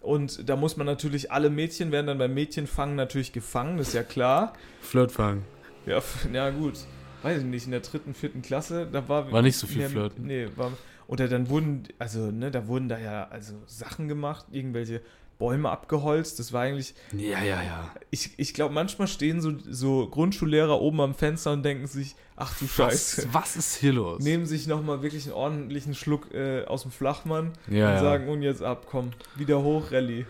[0.00, 3.94] Und da muss man natürlich, alle Mädchen werden dann beim Mädchenfangen natürlich gefangen, das ist
[3.94, 4.52] ja klar.
[4.80, 5.42] Flirtfang.
[5.86, 6.00] Ja,
[6.32, 6.74] ja gut.
[7.22, 9.30] Weiß ich nicht, in der dritten, vierten Klasse, da war...
[9.32, 10.26] War nicht so viel Flirten.
[10.26, 10.72] Nee, war...
[11.08, 15.00] Oder dann wurden, also, ne, da wurden da ja, also Sachen gemacht, irgendwelche
[15.38, 16.94] Bäume abgeholzt, das war eigentlich...
[17.12, 17.90] Ja, ja, ja.
[18.10, 22.56] Ich, ich glaube, manchmal stehen so, so Grundschullehrer oben am Fenster und denken sich, ach
[22.58, 23.28] du Scheiße.
[23.32, 24.22] Was, was ist hier los?
[24.22, 28.00] Nehmen sich nochmal wirklich einen ordentlichen Schluck äh, aus dem Flachmann ja, und ja.
[28.00, 30.26] sagen, und jetzt ab, komm, wieder hoch, Rallye.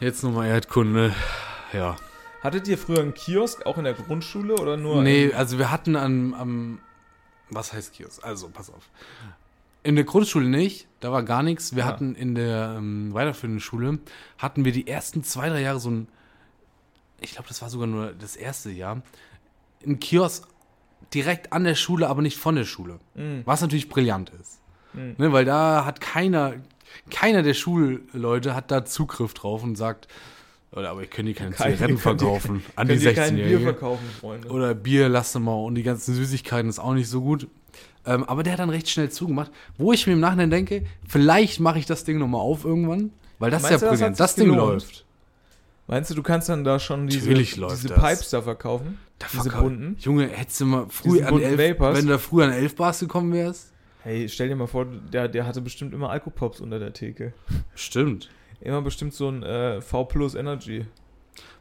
[0.00, 1.14] Jetzt nochmal Erdkunde.
[1.72, 1.96] Ja.
[2.42, 5.02] Hattet ihr früher einen Kiosk, auch in der Grundschule oder nur?
[5.02, 6.78] Nee, also wir hatten am, am
[7.50, 8.24] was heißt Kiosk?
[8.24, 8.88] Also, pass auf.
[9.86, 11.74] In der Grundschule nicht, da war gar nichts.
[11.76, 11.86] Wir Ja.
[11.88, 13.98] hatten in der ähm, weiterführenden Schule,
[14.38, 16.08] hatten wir die ersten zwei, drei Jahre so ein,
[17.20, 19.02] ich glaube, das war sogar nur das erste Jahr,
[19.86, 20.48] ein Kiosk
[21.14, 22.98] direkt an der Schule, aber nicht von der Schule.
[23.14, 23.40] Mm.
[23.44, 24.60] Was natürlich brillant ist.
[24.92, 25.14] Mhm.
[25.18, 26.54] Ne, weil da hat keiner,
[27.10, 30.08] keiner der Schulleute hat da Zugriff drauf und sagt,
[30.72, 33.62] oder aber ich kann die keine Zigaretten verkaufen an Könnt die ihr kein Bier 16-Jährigen.
[33.62, 34.48] verkaufen, Freunde.
[34.48, 37.46] Oder Bier, lasst mal und die ganzen Süßigkeiten ist auch nicht so gut.
[38.06, 41.60] Ähm, aber der hat dann recht schnell zugemacht, wo ich mir im Nachhinein denke, vielleicht
[41.60, 44.20] mache ich das Ding nochmal auf irgendwann, weil das Meinst ist ja du, das brillant.
[44.20, 44.72] Das, sich Ding gelohnt?
[44.72, 45.04] läuft.
[45.88, 47.82] Meinst du, du kannst dann da schon diese, diese das.
[48.00, 48.98] Pipes da verkaufen?
[49.18, 49.96] Da diese verkau- bunten?
[50.00, 51.96] Junge, hättest du mal früh Diese an elf, Vapors?
[51.98, 53.72] wenn du da früher an 11 Bars gekommen wärst?
[54.02, 57.32] Hey, stell dir mal vor, der, der hatte bestimmt immer Alkopops unter der Theke.
[57.74, 58.30] Stimmt.
[58.60, 60.86] Immer bestimmt so ein äh, V Plus Energy.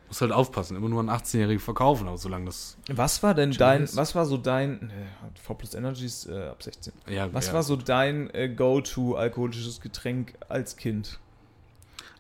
[0.08, 2.78] Muss halt aufpassen, immer nur an 18-Jährige verkaufen, aber solange das.
[2.90, 3.96] Was war denn dein, ist.
[3.96, 6.94] was war so dein, äh, V Plus Energy ist äh, ab 16.
[7.10, 7.54] Ja, Was ja.
[7.54, 11.20] war so dein äh, Go-To alkoholisches Getränk als Kind?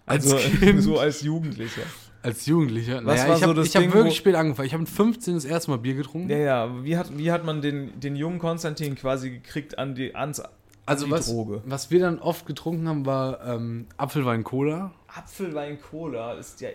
[0.05, 0.81] als Also Kind?
[0.81, 1.83] so als Jugendlicher.
[2.23, 3.05] Als Jugendlicher?
[3.05, 4.65] Was naja, war ich so das hab wirklich spät angefangen.
[4.65, 6.29] Ich habe mit 15 das erste Mal Bier getrunken.
[6.29, 10.15] Ja, ja, wie hat, wie hat man den, den jungen Konstantin quasi gekriegt an die,
[10.15, 10.41] ans
[10.87, 11.61] also die was, Droge?
[11.65, 14.91] was wir dann oft getrunken haben, war ähm, Apfelwein-Cola.
[15.07, 16.69] Apfelwein Cola ist ja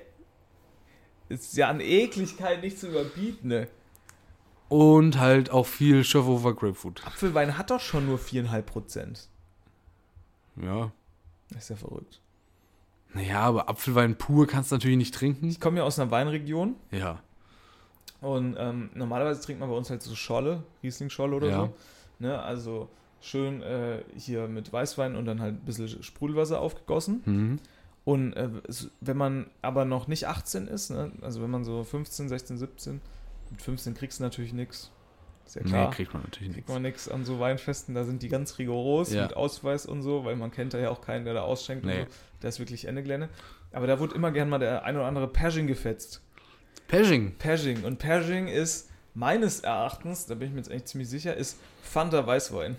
[1.31, 3.49] ist ja an Ekligkeit nicht zu überbieten.
[3.49, 3.69] Ne?
[4.69, 7.05] Und halt auch viel Schöfhofer Grapefruit.
[7.07, 9.29] Apfelwein hat doch schon nur 4,5 Prozent.
[10.61, 10.93] Ja.
[11.51, 12.21] Das ist ja verrückt.
[13.15, 15.49] Naja, aber Apfelwein pur kannst du natürlich nicht trinken.
[15.49, 17.21] Ich komme ja aus einer Weinregion Ja.
[18.21, 21.57] und ähm, normalerweise trinkt man bei uns halt so Scholle, Riesling-Scholle oder Ja.
[21.67, 21.75] so.
[22.21, 22.41] Ne?
[22.41, 22.89] Also
[23.21, 27.23] schön äh, hier mit Weißwein und dann halt ein bisschen Sprudelwasser aufgegossen.
[27.25, 27.59] Mhm.
[28.05, 28.49] Und äh,
[29.01, 31.13] wenn man aber noch nicht 18 ist, ne?
[31.21, 33.01] also wenn man so 15, 16, 17,
[33.51, 34.91] mit 15 kriegst du natürlich nichts.
[35.47, 35.89] Ist ja klar.
[35.89, 36.73] Nee, kriegt man natürlich Kriegt nicht.
[36.75, 39.23] man nichts an so Weinfesten, da sind die ganz rigoros Ja.
[39.23, 42.03] mit Ausweis und so, weil man kennt da ja auch keinen, der da ausschenkt Nee.
[42.03, 42.15] und so.
[42.43, 43.29] Der ist wirklich Ende Gelände.
[43.73, 46.23] Aber da wurde immer gern mal der ein oder andere Pershing gefetzt.
[46.89, 47.35] Pershing.
[47.37, 47.85] Pershing.
[47.85, 52.27] Und Pershing ist meines Erachtens, da bin ich mir jetzt eigentlich ziemlich sicher, ist Fanta
[52.27, 52.77] Weißwein.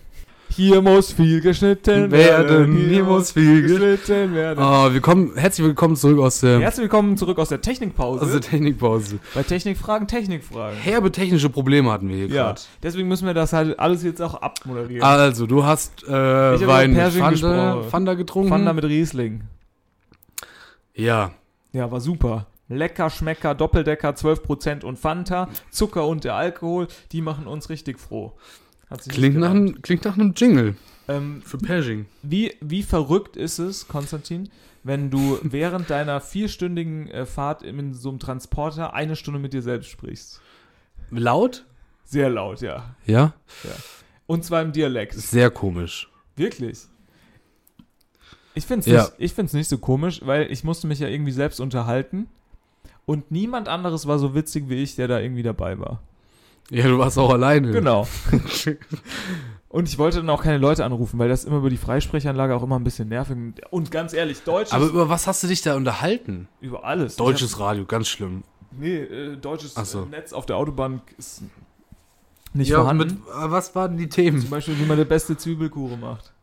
[0.54, 4.60] Hier muss viel geschnitten Werden, hier muss viel geschnitten werden.
[4.64, 8.26] Oh, wir kommen, herzlich willkommen zurück aus der, Herzlich willkommen zurück aus der Technikpause.
[8.26, 9.20] aus der Technikpause.
[9.34, 10.78] bei Technikfragen, Technikfragen.
[10.78, 12.62] Herbe technische Probleme hatten wir hier Ja, gerade.
[12.84, 15.04] deswegen müssen wir das halt alles jetzt auch abmoderieren.
[15.04, 17.84] Also, du hast äh, Wein mit gesprochen.
[17.90, 18.50] Fanta getrunken.
[18.50, 19.44] Fanta mit Riesling.
[20.94, 21.32] ja,
[21.72, 22.48] Ja, war super.
[22.68, 28.34] Lecker, Schmecker, Doppeldecker, 12% und Fanta, Zucker und der Alkohol, die machen uns richtig froh.
[28.92, 30.76] Hat sich klingt nach, einem, klingt nach einem Jingle
[31.08, 32.06] ähm, für Pershing.
[32.22, 34.50] wie, wie verrückt ist es, Konstantin,
[34.84, 39.62] wenn du während deiner vierstündigen äh, Fahrt in so einem Transporter eine Stunde mit dir
[39.64, 40.42] selbst sprichst?
[41.10, 41.66] Laut?
[42.04, 42.96] Sehr laut, ja.
[43.06, 43.34] Ja.
[44.28, 45.14] Und zwar im Dialekt.
[45.14, 46.10] Sehr komisch.
[46.36, 46.80] Wirklich.
[48.54, 49.04] Ich finde es Ja.
[49.04, 52.28] nicht, ich find's nicht so komisch, weil ich musste mich ja irgendwie selbst unterhalten.
[53.06, 56.02] Und niemand anderes war so witzig wie ich, der da irgendwie dabei war.
[56.72, 57.70] Ja, du warst auch alleine.
[57.72, 58.08] Genau.
[59.70, 62.64] Und ich wollte dann auch keine Leute anrufen, weil das immer über die Freisprechanlage auch
[62.64, 63.38] immer ein bisschen nervig.
[63.70, 66.48] Und ganz ehrlich, deutsches Aber über was hast du dich da unterhalten?
[66.60, 67.16] über alles.
[67.16, 68.44] Deutsches Radio, ganz schlimm.
[68.72, 70.06] Hab, nee, äh, deutsches so.
[70.06, 71.44] Netz auf der Autobahn ist
[72.54, 73.04] nicht ja, vorhanden.
[73.06, 74.42] mit, äh, was waren die Themen?
[74.42, 76.34] Zum Beispiel, wie man die beste Zwiebelkuchen macht.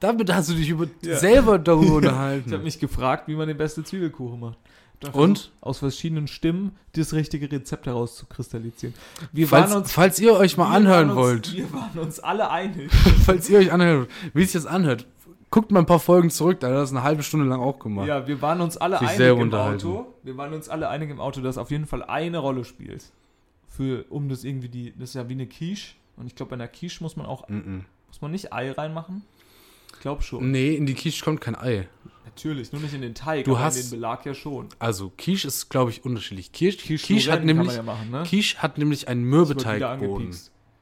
[0.00, 1.16] Damit hast du dich über, Ja.
[1.16, 2.62] selber darüber Ich habe unterhalten.
[2.64, 4.58] mich gefragt, wie man die beste Zwiebelkuchen macht.
[5.00, 5.52] Dann Und?
[5.60, 8.94] Aus verschiedenen Stimmen das richtige Rezept herauszukristallisieren.
[9.32, 12.18] Wir Falls, waren uns, falls ihr euch mal anhören waren wollt, Uns, wir waren uns
[12.20, 12.90] alle einig.
[13.24, 15.06] falls ihr euch anhört, wie sich das anhört,
[15.50, 17.78] guckt mal ein paar Folgen zurück, da hat er das eine halbe Stunde lang auch
[17.78, 18.08] gemacht.
[18.08, 19.54] Ja, wir waren uns alle Sich einig im.
[19.54, 20.14] Auto.
[20.24, 23.04] Wir waren uns alle einig im Auto, dass auf jeden Fall eine Rolle spielt.
[23.68, 25.94] Für, um das irgendwie die, das ist ja wie eine Quiche.
[26.16, 27.84] Und ich glaube, bei einer Quiche muss man auch, Mhm.
[28.08, 29.22] muss man nicht Ei reinmachen?
[29.94, 30.50] Ich glaube schon.
[30.50, 31.86] Nee, in die Quiche kommt kein Ei.
[32.38, 34.68] Natürlich, nur nicht in den Teig, Du aber hast- in den Belag ja schon.
[34.78, 36.52] Also Quiche ist, glaube ich, unterschiedlich.
[36.52, 38.22] Quiche, Quiche, Quiche, hat nämlich, ja machen, ne?
[38.24, 40.36] Quiche hat nämlich einen Mürbeteigboden.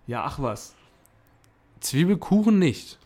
[0.06, 0.74] Ja, ach was.
[1.80, 2.98] Zwiebelkuchen nicht.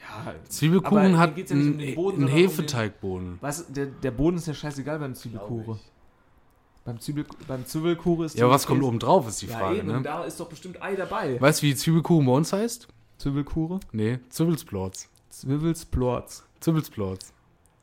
[0.00, 3.38] Ja, Zwiebelkuchen hat ja um einen, den Boden, einen sondern um den- Hefeteigboden.
[3.40, 5.80] weißt der, der Boden ist ja scheißegal beim Zwiebelkuchen.
[6.84, 9.88] Beim, Zwiebel, beim Zwiebelkuchen ist Ja, was kommt oben drauf, ist die ja, Frage, eben,
[9.88, 10.02] ne?
[10.02, 11.40] da ist doch bestimmt Ei dabei.
[11.40, 12.86] Weißt du, wie Zwiebelkuchen bei uns heißt?
[13.18, 13.80] Zwiebelkuchen?
[13.90, 15.08] Nee, Zwiebelsplorz.
[15.30, 16.44] Zwiebelsplorz.
[16.60, 17.32] Zwiebelsplorz.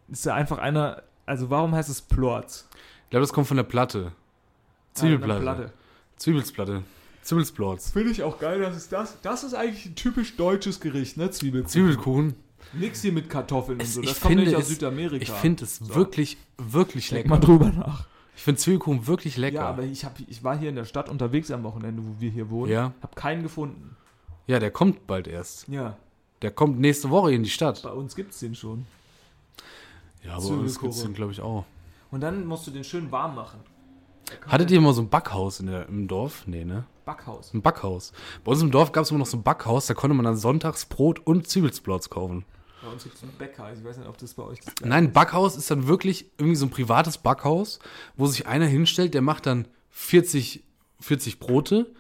[0.10, 1.04] Ist ja einfach einer.
[1.26, 2.68] Also warum heißt es Plorz?
[3.06, 4.12] Ich glaube, das kommt von der Platte.
[4.12, 5.34] Ah, Zwiebelplatte.
[5.34, 5.74] eine Platte.
[6.18, 6.84] Zwiebelsplatte.
[7.22, 7.92] Zwiebelsplorz.
[7.92, 9.18] Finde ich auch geil, dass es das.
[9.22, 11.32] Das ist eigentlich ein typisch deutsches Gericht, ne?
[11.32, 11.70] Zwiebelkuchen.
[11.72, 12.36] Zwiebelkuchen.
[12.74, 14.02] Nix hier mit Kartoffeln und Es- so.
[14.02, 15.22] ich Das kommt finde nicht aus es- Südamerika.
[15.24, 15.96] Ich finde es So.
[15.96, 17.30] wirklich, wirklich Denk lecker.
[17.30, 18.08] mal drüber nach.
[18.36, 19.56] Ich finde Zwiebelkuchen wirklich lecker.
[19.56, 22.30] Ja, aber ich, hab, ich war hier in der Stadt unterwegs am Wochenende, wo wir
[22.32, 22.72] hier wohnen.
[22.72, 22.92] Ja.
[23.02, 23.96] Hab keinen gefunden.
[24.48, 25.68] Ja, der kommt bald erst.
[25.70, 25.98] Ja,
[26.42, 27.82] Der kommt nächste Woche in die Stadt.
[27.84, 28.86] bei uns gibt's den schon.
[30.24, 31.04] Ja, aber uns gibt es Zwiebelkuchen.
[31.04, 31.66] den, glaube ich, auch.
[32.12, 33.60] Und dann musst du den schön warm machen.
[34.48, 36.44] Hattet ihr mal so ein Backhaus in der, im Dorf?
[36.48, 36.86] Nee, ne?
[37.06, 37.54] Backhaus.
[37.54, 38.14] Ein Backhaus.
[38.44, 40.38] Bei uns im Dorf gab es immer noch so ein Backhaus, da konnte man dann
[40.38, 42.46] sonntags Brot und Zwiebelsplorz kaufen.
[42.82, 43.72] Bei uns gibt's einen Bäcker.
[43.74, 45.14] Ich weiß nicht, ob das bei euch das gleiche Nein, ist.
[45.14, 47.80] Backhaus ist dann wirklich irgendwie so ein privates Backhaus,
[48.16, 50.64] wo sich einer hinstellt, der macht dann 40,
[51.00, 51.94] 40 Brote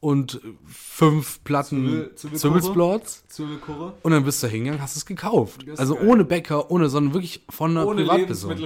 [0.00, 2.10] und fünf Platten?
[2.14, 3.26] Zwiebelsplots.
[3.28, 3.94] Zwiebelkurre.
[4.02, 5.64] Und dann bist du hingegangen, hast es gekauft.
[5.76, 6.08] Also geil.
[6.08, 8.56] ohne Bäcker, ohne, sondern wirklich von einer Ohne Privatperson.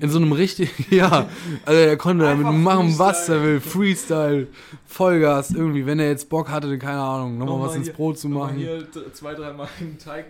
[0.00, 1.28] In so einem richtig, ja,
[1.64, 3.38] also er konnte damit machen, was Freestyle.
[3.38, 3.60] er will.
[3.60, 4.48] Freestyle,
[4.86, 8.18] Vollgas, irgendwie, wenn er jetzt Bock hatte, keine Ahnung, nochmal Nochmal was ins hier- Brot
[8.18, 8.56] zu machen.
[8.56, 10.26] Hier zwei, dreimal einen Teig.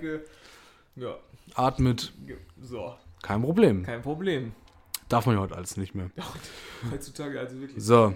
[0.96, 1.14] Ja,
[1.54, 2.12] Atmet,
[2.60, 2.94] so.
[3.22, 3.82] kein Problem.
[3.84, 4.52] Kein Problem.
[5.08, 6.10] Darf man ja heute alles nicht mehr.
[6.92, 7.82] Heutzutage also wirklich.
[7.82, 8.14] So,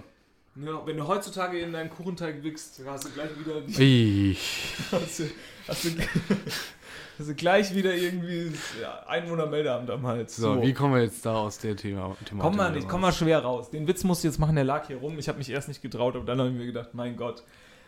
[0.55, 5.23] Ja, wenn du heutzutage in deinen Kuchenteig wickst, hast du gleich wieder ich, hast du,
[5.67, 5.89] hast du,
[7.19, 10.37] hast du gleich wieder irgendwie das, ja, Einwohnermeldeamt am Hals.
[10.37, 12.15] so, wie kommen wir jetzt da aus der Thema?
[12.23, 13.69] Thematik Komm mal nicht, komm mal schwer raus.
[13.69, 15.19] Den Witz musst du jetzt machen, der lag hier rum.
[15.19, 17.43] Ich habe mich erst nicht getraut, aber dann habe ich mir gedacht, mein Gott.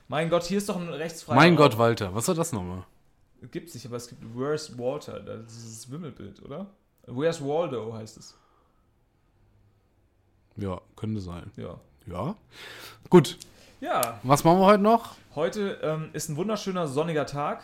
[0.10, 1.58] Mein Gott, hier ist doch ein rechtsfreier Mein Raum.
[1.58, 2.84] Gott, Walter, was war das nochmal?
[3.52, 6.68] Gibt's nicht, aber es gibt Where's Walter, das ist dieses Wimmelbild, oder?
[7.06, 8.38] Where's Waldo heißt es.
[10.58, 11.52] Ja, könnte sein.
[11.56, 11.80] Ja.
[12.08, 12.36] Ja.
[13.10, 13.38] Gut,
[13.80, 15.16] Ja, was machen wir heute noch?
[15.36, 17.64] heute ähm, ist ein wunderschöner sonniger Tag.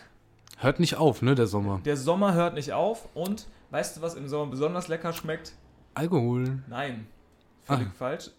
[0.57, 1.81] Hört nicht auf, ne, der Sommer.
[1.85, 5.53] Der Sommer hört nicht auf und weißt du, was im Sommer besonders lecker schmeckt?
[5.95, 6.61] Alkohol.
[6.67, 7.07] Nein,
[7.63, 7.91] völlig Ah.
[7.97, 8.29] falsch.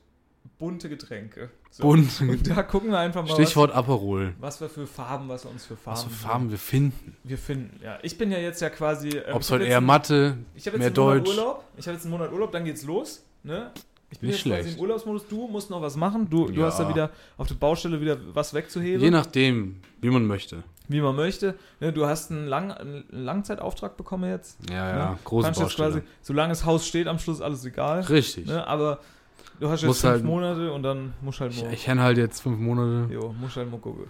[0.59, 1.51] Bunte Getränke.
[1.71, 1.83] So.
[1.83, 2.21] Bunt.
[2.21, 4.35] Und da gucken wir einfach mal, Stichwort Aperol.
[4.39, 7.17] was, was wir für Farben, was wir uns für Farben, Was für Farben wir finden.
[7.25, 7.81] wir finden.
[7.83, 9.09] Ja, ich bin ja jetzt ja quasi.
[9.09, 11.37] ähm, Ob es heute eher Mathe, Ich habe jetzt mehr einen Monat Deutsch.
[11.39, 11.65] Urlaub.
[11.77, 13.25] Ich habe jetzt einen Monat Urlaub, dann geht's los.
[13.43, 13.73] Ne?
[14.15, 14.77] Ich bin Nicht jetzt quasi schlecht.
[14.79, 15.27] im Urlaubsmodus.
[15.29, 16.31] Du musst noch was machen.
[16.31, 16.67] Du, du Ja.
[16.67, 20.63] hast da wieder auf der Baustelle wieder was wegzuheben, Je nachdem, wie man möchte.
[20.89, 21.55] wie man möchte.
[21.81, 24.59] Ne, du hast einen, Lang einen Langzeitauftrag bekommen jetzt.
[24.71, 24.99] Ja, ne?
[24.99, 25.91] ja, große Kannst jetzt Baustelle.
[25.91, 28.03] quasi, solange das Haus steht, am Schluss alles egal.
[28.03, 28.47] Richtig.
[28.47, 28.65] Ne?
[28.67, 29.01] Aber
[29.59, 31.73] du hast jetzt Musst fünf halt- Monate und dann musst halt Ich, mal.
[31.73, 33.13] ich halt jetzt fünf Monate.
[33.13, 34.05] Jo, musst halt mal gucken.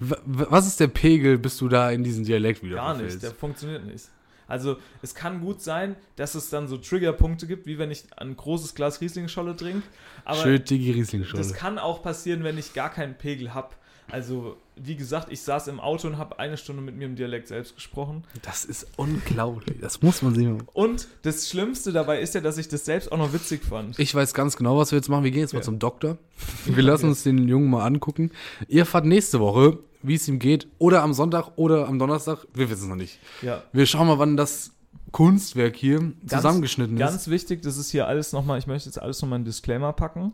[0.00, 3.00] W w- was ist der Pegel, bis du da in diesen Dialekt wieder Gar nicht,
[3.00, 3.22] verfällst?
[3.24, 4.04] der funktioniert nicht.
[4.48, 8.34] Also es kann gut sein, dass es dann so Triggerpunkte gibt, wie wenn ich ein
[8.36, 9.82] großes Glas Riesling-Scholle trinke.
[10.24, 11.42] Aber Schön dicke Riesling-Scholle.
[11.42, 13.68] das kann auch passieren, wenn ich gar keinen Pegel habe.
[14.10, 17.48] Also wie gesagt, ich saß im Auto und habe eine Stunde mit mir im Dialekt
[17.48, 18.24] selbst gesprochen.
[18.40, 19.76] Das ist unglaublich.
[19.82, 20.62] Das muss man sehen.
[20.72, 23.98] Und das Schlimmste dabei ist ja, dass ich das selbst auch noch witzig fand.
[23.98, 25.24] Ich weiß ganz genau, was wir jetzt machen.
[25.24, 25.64] Wir gehen jetzt mal Ja.
[25.64, 26.16] zum Doktor.
[26.64, 28.30] Wir lassen uns den Jungen mal angucken.
[28.68, 30.68] Ihr fahrt nächste Woche, wie es ihm geht.
[30.78, 32.46] Oder am Sonntag oder am Donnerstag.
[32.54, 33.18] Wir wissen es noch nicht.
[33.42, 33.62] Ja.
[33.72, 34.72] Wir schauen mal, wann das
[35.12, 37.00] Kunstwerk hier zusammengeschnitten ist.
[37.00, 40.32] Ganz wichtig, das ist hier alles nochmal, ich möchte jetzt alles nochmal einen Disclaimer packen.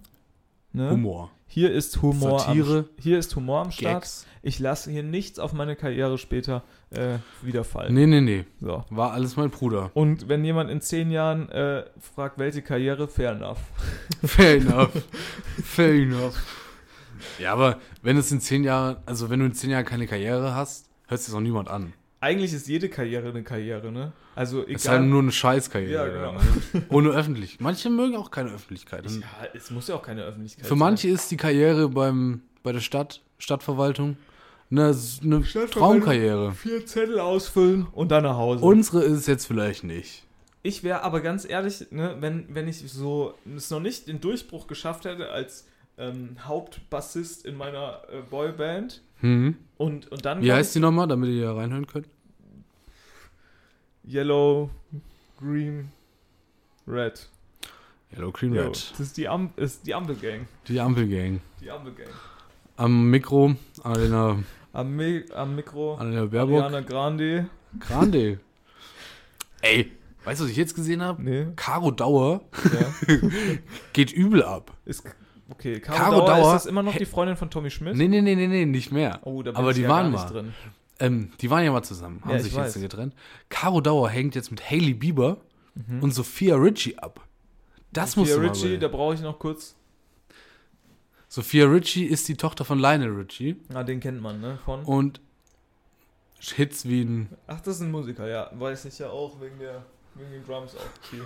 [0.72, 0.90] Ne?
[0.90, 1.30] Humor.
[1.46, 2.40] Hier ist Humor.
[2.40, 4.02] Satire, Am, hier ist Humor am Start.
[4.02, 4.26] Gags.
[4.42, 7.94] Ich lasse hier nichts auf meine Karriere später äh, wiederfallen.
[7.94, 8.44] Nee, nee, nee.
[8.60, 8.84] So.
[8.90, 9.92] War alles mein Bruder.
[9.94, 13.58] Und wenn jemand in zehn Jahren äh, fragt, welche Karriere, fair enough.
[14.24, 14.90] Fair enough.
[15.62, 16.34] Fair enough.
[17.38, 20.54] Ja, aber wenn es in zehn Jahren, also wenn du in zehn Jahren keine Karriere
[20.54, 21.92] hast, hört sich das auch niemand an.
[22.20, 24.12] Eigentlich ist jede Karriere eine Karriere, ne?
[24.34, 24.74] Also egal.
[24.74, 25.92] Es ist halt nur eine Scheißkarriere.
[25.92, 26.32] Ja, genau.
[26.32, 26.86] ne?
[26.88, 27.60] Ohne Öffentlichkeit.
[27.60, 29.04] Manche mögen auch keine Öffentlichkeit.
[29.04, 29.20] ja,
[29.52, 33.20] es muss ja auch keine Öffentlichkeit Für manche ist die Karriere beim, bei der Stadt,
[33.38, 34.16] Stadtverwaltung,
[34.70, 35.42] eine, eine.
[35.42, 36.52] Traumkarriere.
[36.52, 38.64] Vier Zettel ausfüllen und dann nach Hause.
[38.64, 40.24] Unsere ist es jetzt vielleicht nicht.
[40.62, 44.66] Ich wäre aber ganz ehrlich, ne, wenn, wenn ich so es noch nicht den Durchbruch
[44.66, 45.66] geschafft hätte als
[45.98, 49.56] ähm, Hauptbassist in meiner äh, Boyband Mhm.
[49.78, 52.08] und, und dann Wie heißt die nochmal, damit ihr hier reinhören könnt?
[54.06, 54.70] Yellow,
[55.38, 55.90] Green,
[56.86, 57.28] Red.
[58.12, 58.90] Yellow Green Jo, Red.
[58.90, 60.46] Das ist die, Am ist die Ampelgang.
[60.68, 61.40] Die Ampelgang.
[61.60, 62.08] Die Ampelgang.
[62.76, 64.38] Am Mikro, Annalena,
[64.72, 66.62] Am, Mi am Mikro Annalena Baerbock.
[66.64, 67.48] Ariana Grande.
[67.80, 68.40] Grande.
[69.62, 69.90] Ey,
[70.24, 71.22] weißt du, was ich jetzt gesehen habe?
[71.22, 72.42] Nee, Caro Dauer
[72.78, 73.16] ja.
[73.94, 74.76] geht übel ab.
[74.84, 75.04] Ist,
[75.54, 77.96] okay, Caro, Caro Dauer, Dauer- ist das immer noch die Freundin von Tommy Schmidt?
[77.96, 79.20] Nee, nee, nee, nee, nee, nicht mehr.
[79.24, 80.42] Oh, da bin Aber ich die ja waren gar nicht mal.
[80.42, 80.54] drin.
[81.00, 82.74] Ähm, die waren ja mal zusammen, haben Ja, ich sich weiß.
[82.74, 83.14] jetzt getrennt.
[83.48, 85.38] Caro Dauer hängt jetzt mit Hailey Bieber
[85.74, 86.02] Mhm.
[86.04, 87.20] und Sophia Ritchie ab.
[87.92, 89.74] Das muss Sophia du mal Ritchie, da brauche ich noch kurz.
[91.28, 94.58] Sophia Ritchie ist die Tochter von Lionel Ritchie Ah, den kennt man, ne?
[94.64, 94.84] Von.
[94.84, 95.20] und
[96.40, 98.50] Hits wie ein Ach, das ist ein Musiker, ja.
[98.54, 99.84] Weiß ich ja auch wegen der
[100.16, 101.20] wegen den Drums auch viel.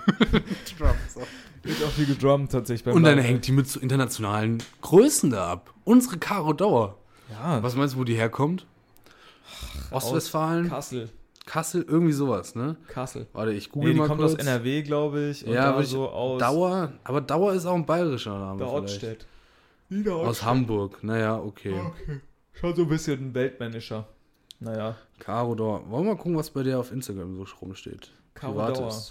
[1.62, 3.26] Wird auch viel gedrummt tatsächlich beim und dann Live.
[3.26, 5.74] hängt die mit so internationalen Größen da ab.
[5.84, 6.96] Unsere Caro Dauer.
[7.30, 8.66] Ja, Was meinst du, wo die herkommt?
[9.90, 11.10] Ostwestfalen, Kassel.
[11.46, 12.76] Kassel, irgendwie sowas, ne?
[12.88, 13.26] Kassel.
[13.32, 14.34] Warte, ich google Nee, die mal kommt kurz.
[14.34, 15.46] aus NRW, glaube ich.
[15.46, 18.58] Und Ja, da aber ich- so aus Dauer, aber Dauer ist auch ein bayerischer Name
[18.58, 18.82] der vielleicht.
[18.82, 19.26] Ortstedt.
[20.10, 21.02] Aus Hamburg.
[21.02, 21.72] Naja, okay.
[21.74, 22.20] Okay.
[22.52, 24.06] Schon so ein bisschen weltmännischer.
[24.60, 25.88] Naja, Caro Dauer.
[25.88, 28.10] Wollen wir mal gucken, was bei der auf Instagram so rumsteht?
[28.40, 28.72] Caro.
[28.72, 29.02] Dauer.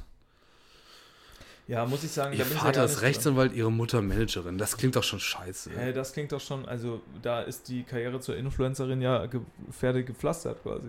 [1.67, 4.57] Ja, muss ich sagen, Ihr ja Vater gar ist Rechtsanwalt, ihre Mutter Managerin.
[4.57, 5.69] Das klingt doch schon scheiße.
[5.71, 5.79] drin.
[5.79, 10.07] Hä, das klingt doch schon, also da ist die Karriere zur Influencerin ja ge fertig
[10.07, 10.87] gepflastert quasi.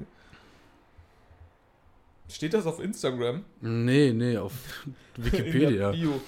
[2.28, 3.44] Steht das auf Instagram?
[3.60, 4.52] Nee, nee, auf
[5.16, 5.90] In Wikipedia.
[5.90, 6.20] der Bio.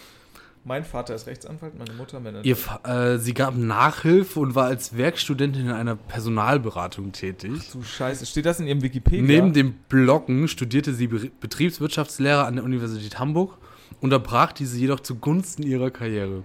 [0.62, 2.44] Mein Vater ist Rechtsanwalt, meine Mutter Manager.
[2.44, 7.70] Ihr, äh, sie gab Nachhilfe und war als Werkstudentin in einer Personalberatung tätig.
[7.72, 9.22] du Scheiße, steht das in ihrem Wikipedia?
[9.22, 13.56] Neben dem Bloggen studierte sie Be Betriebswirtschaftslehre an der Universität Hamburg,
[14.02, 16.44] unterbrach diese jedoch zugunsten ihrer Karriere.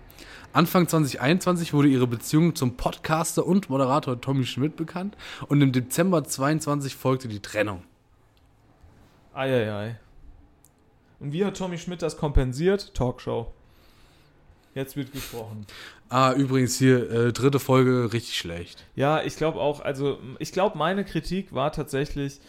[0.54, 5.18] Anfang 2021 wurde ihre Beziehung zum Podcaster und Moderator Tommy Schmidt bekannt
[5.50, 7.84] und im Dezember 22 folgte die Trennung.
[9.34, 10.00] Eieiei.
[11.20, 12.94] Und wie hat Tommy Schmidt das kompensiert?
[12.94, 13.52] Talkshow.
[14.76, 15.66] Jetzt wird gesprochen.
[16.10, 18.86] Ah, übrigens hier, äh, dritte Folge, richtig schlecht.
[18.94, 22.42] Ja, ich glaube auch, also ich glaube, meine Kritik war tatsächlich,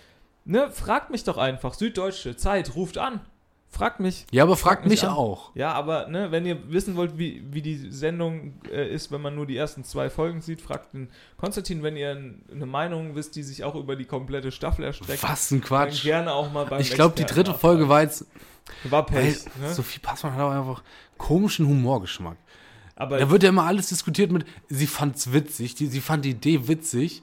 [0.44, 3.20] ne, fragt mich doch einfach, Süddeutsche Zeit ruft an.
[3.68, 4.26] Fragt mich.
[4.30, 5.10] Ja, aber fragt mich an.
[5.10, 5.54] auch.
[5.54, 9.34] Ja, aber ne, wenn ihr wissen wollt, wie, wie die Sendung äh, ist, wenn man
[9.34, 13.42] nur die ersten zwei Folgen sieht, fragt den Konstantin, wenn ihr eine Meinung wisst, die
[13.42, 15.22] sich auch über die komplette Staffel erstreckt.
[15.22, 16.04] Was ein Quatsch.
[16.04, 18.24] gerne auch mal beim Ich glaube, die dritte Folge war jetzt,
[18.84, 19.44] war weil Pech.
[19.60, 19.74] Ne?
[19.74, 20.82] Sophie Passmann hat aber einfach
[21.18, 22.36] komischen Humorgeschmack.
[22.94, 26.30] aber Da wird ja immer alles diskutiert mit, sie fand's witzig, die, sie fand die
[26.30, 27.22] Idee witzig,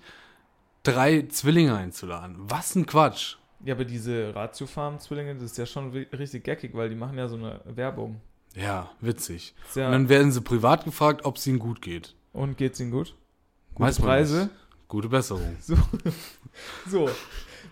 [0.83, 2.35] drei Zwillinge einzuladen.
[2.37, 3.37] Was ein Quatsch.
[3.66, 7.36] Ja, aber diese Ratio-Farm-Zwillinge, das ist ja schon richtig geckig, weil die machen ja so
[7.36, 8.20] eine Werbung.
[8.55, 9.55] Ja, witzig.
[9.76, 12.16] Ja, Und dann werden sie privat gefragt, ob es ihnen gut geht.
[12.34, 13.16] und geht's ihnen gut?
[13.74, 14.49] Gute Weiß Preise?
[14.88, 15.55] Gute Besserung.
[15.59, 15.76] So.
[16.89, 17.09] so.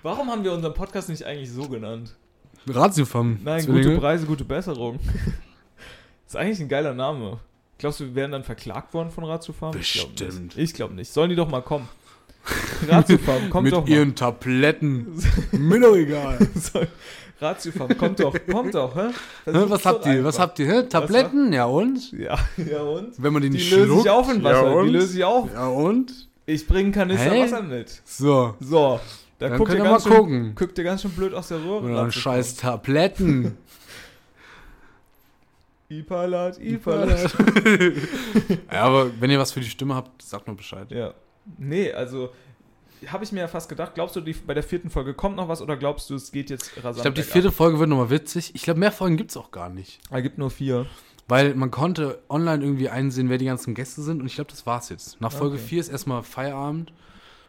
[0.01, 2.15] Warum haben wir unseren Podcast nicht eigentlich so genannt?
[2.67, 3.39] Ratiofam.
[3.43, 3.89] Nein, Zwillinge.
[3.89, 4.99] gute Preise, gute Besserung.
[6.27, 7.39] ist eigentlich ein geiler Name.
[7.77, 9.75] Glaubst du, wir werden dann verklagt worden von Ratio Farm?
[9.77, 10.55] Ich glaub Bestimmt.
[10.55, 10.57] nicht.
[10.57, 11.11] Ich glaube nicht.
[11.11, 11.87] Sollen die doch mal kommen.
[12.87, 13.89] Ratio Farm, kommt Mit doch mal.
[13.89, 15.07] ihren Tabletten.
[15.51, 16.37] Mir doch egal.
[16.55, 16.87] Soll-
[17.39, 19.09] Ratio Farm, kommt doch, kommt doch, hä?
[19.45, 20.23] Was habt ihr?
[20.23, 20.67] Was habt ihr?
[20.67, 20.83] Hä?
[20.83, 21.51] Tabletten?
[21.53, 22.11] Ja und?
[22.11, 23.13] Ja, ja und?
[23.21, 24.05] Wenn man die Die nicht löse schluckt?
[24.05, 24.63] ich auf in Wasser.
[24.67, 24.85] Ja und?
[24.87, 25.49] die löse ich auf.
[25.53, 26.27] Ja und?
[26.45, 27.43] Ich bringe Kanister Hä?
[27.43, 28.01] Wasser mit.
[28.05, 28.55] So.
[28.59, 28.99] So.
[29.39, 30.55] Da Dann guckt ihr mal ganz schön, gucken.
[30.55, 31.83] guckt ihr ganz schön blöd aus der Röhre.
[31.85, 33.57] Oder ein scheiß Tabletten.
[35.89, 37.35] Ipalat, Ipalat.
[38.71, 40.89] ja, aber wenn ihr was für die Stimme habt, sagt mal Bescheid.
[40.89, 41.13] Ja.
[41.57, 42.31] Nee, also
[43.07, 45.47] habe ich mir ja fast gedacht, glaubst du, die, bei der vierten Folge kommt noch
[45.47, 48.09] was oder glaubst du, es geht jetzt rasant Ich glaube, die vierte Folge wird nochmal
[48.11, 48.51] witzig.
[48.53, 49.99] Ich glaube, mehr Folgen gibt's auch gar nicht.
[50.11, 50.85] Er gibt nur vier.
[51.27, 54.21] Weil man konnte online irgendwie einsehen, wer die ganzen Gäste sind.
[54.21, 55.19] Und ich glaube, das war's jetzt.
[55.21, 55.65] Nach Folge Okay.
[55.65, 56.93] 4 ist erstmal Feierabend.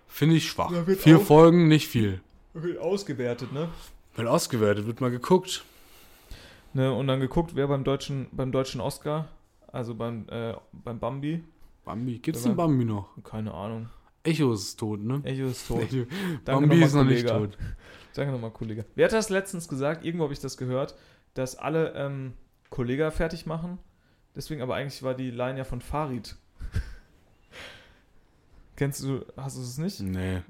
[0.07, 0.73] Finde ich schwach.
[0.99, 2.21] Vier Folgen, nicht viel.
[2.55, 3.69] Wird ausgewertet, ne?
[4.15, 5.65] Wird ausgewertet, wird mal geguckt.
[6.75, 6.93] ne?
[6.93, 9.29] Und dann geguckt, wer beim deutschen, beim deutschen Oscar,
[9.73, 11.43] also beim, äh, beim Bambi,
[11.85, 12.19] Bambi.
[12.19, 13.09] Gibt's Ja, den Bambi noch?
[13.25, 13.89] keine Ahnung.
[14.25, 15.21] Echo ist tot, ne?
[15.25, 15.83] Echo ist tot.
[15.83, 16.07] Echo.
[16.45, 17.51] Danke Bambi nochmal, ist noch nicht Kollege.
[17.51, 17.59] tot.
[18.15, 18.85] Danke nochmal, Kollege.
[18.95, 20.05] Wer hat das letztens gesagt?
[20.05, 20.95] Irgendwo habe ich das gehört,
[21.35, 22.35] dass alle ähm,
[22.71, 23.79] Kollega fertig machen.
[24.37, 26.37] Deswegen, aber eigentlich war die Line ja von Farid.
[28.77, 30.01] Kennst du, hast du es nicht?
[30.01, 30.43] Nee.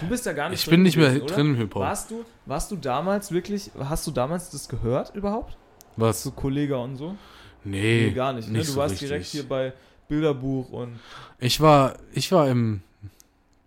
[0.00, 1.34] Du bist ja gar nicht Ich bin nicht mehr gewesen, oder?
[1.34, 1.82] drin im Hip-Hop.
[1.82, 5.56] Warst du, warst du damals wirklich, hast du damals das gehört überhaupt?
[5.96, 6.22] Was?
[6.22, 7.16] So Kollega und so?
[7.64, 8.10] Nee.
[8.12, 8.48] gar nicht.
[8.48, 8.58] Ne?
[8.58, 9.08] nicht Du so warst richtig.
[9.08, 9.72] direkt hier bei
[10.08, 10.98] Bilderbuch und
[11.38, 12.80] Ich war, ich war im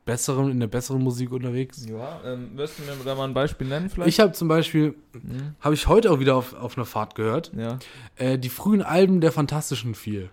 [0.06, 1.86] besseren, in der besseren Musik unterwegs.
[1.88, 4.10] ja, ähm, wirst du mir da mal ein Beispiel nennen vielleicht?
[4.10, 7.52] Ich habe zum Beispiel, Hm, habe ich heute auch wieder auf, auf einer Fahrt gehört,
[7.56, 7.78] ja.
[8.16, 10.30] äh, die frühen Alben der Fantastischen Vier.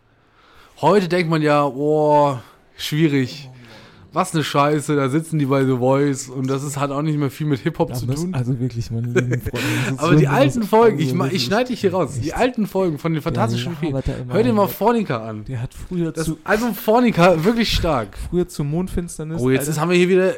[0.81, 2.39] Heute denkt man ja, oh,
[2.77, 3.51] schwierig.
[4.13, 7.19] Was eine Scheiße, da sitzen die bei The Voice und das ist, hat auch nicht
[7.19, 8.33] mehr viel mit Hip-Hop zu tun.
[8.35, 9.99] also wirklich, meine lieben Freunde.
[10.03, 13.21] Aber die alten Folgen, ich, ich schneide dich hier raus, die alten Folgen von den
[13.23, 14.03] Fantastischen Vier.
[14.29, 15.45] Hör dir mal Fornica an.
[15.45, 18.17] Der hat früher Das zu, Album Fornica, wirklich stark.
[18.31, 19.43] früher zur Mondfinsternis.
[19.43, 20.33] Oh, jetzt ist, haben wir hier wieder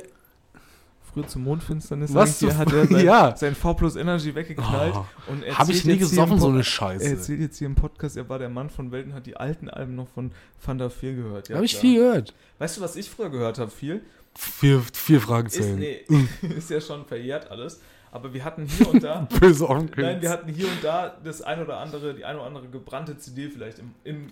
[1.12, 2.14] früher zur Mondfinsternis.
[2.14, 3.36] Was zu- hat er sein, Ja.
[3.36, 4.94] sein V plus Energy weggeknallt.
[4.94, 7.08] Oh, und Habe ich nie gesoffen, so eine Er Scheiße.
[7.08, 9.94] erzählt jetzt hier im Podcast, er war der Mann von Welten, hat die alten Alben
[9.96, 11.48] noch von Fanta 4 gehört.
[11.48, 12.34] Ja, Habe ich viel gehört.
[12.58, 13.70] Weißt du, was ich früher gehört habe?
[13.70, 14.02] Viel.
[14.36, 15.76] Vier, vier Ist, Fragezeichen.
[15.78, 16.00] nee,
[16.56, 17.80] ist ja schon verjährt alles.
[18.12, 20.04] Aber wir hatten hier und da, Böse Onkel.
[20.04, 23.16] nein, wir hatten hier und da das ein oder andere, die ein oder andere gebrannte
[23.18, 24.26] CD vielleicht im, im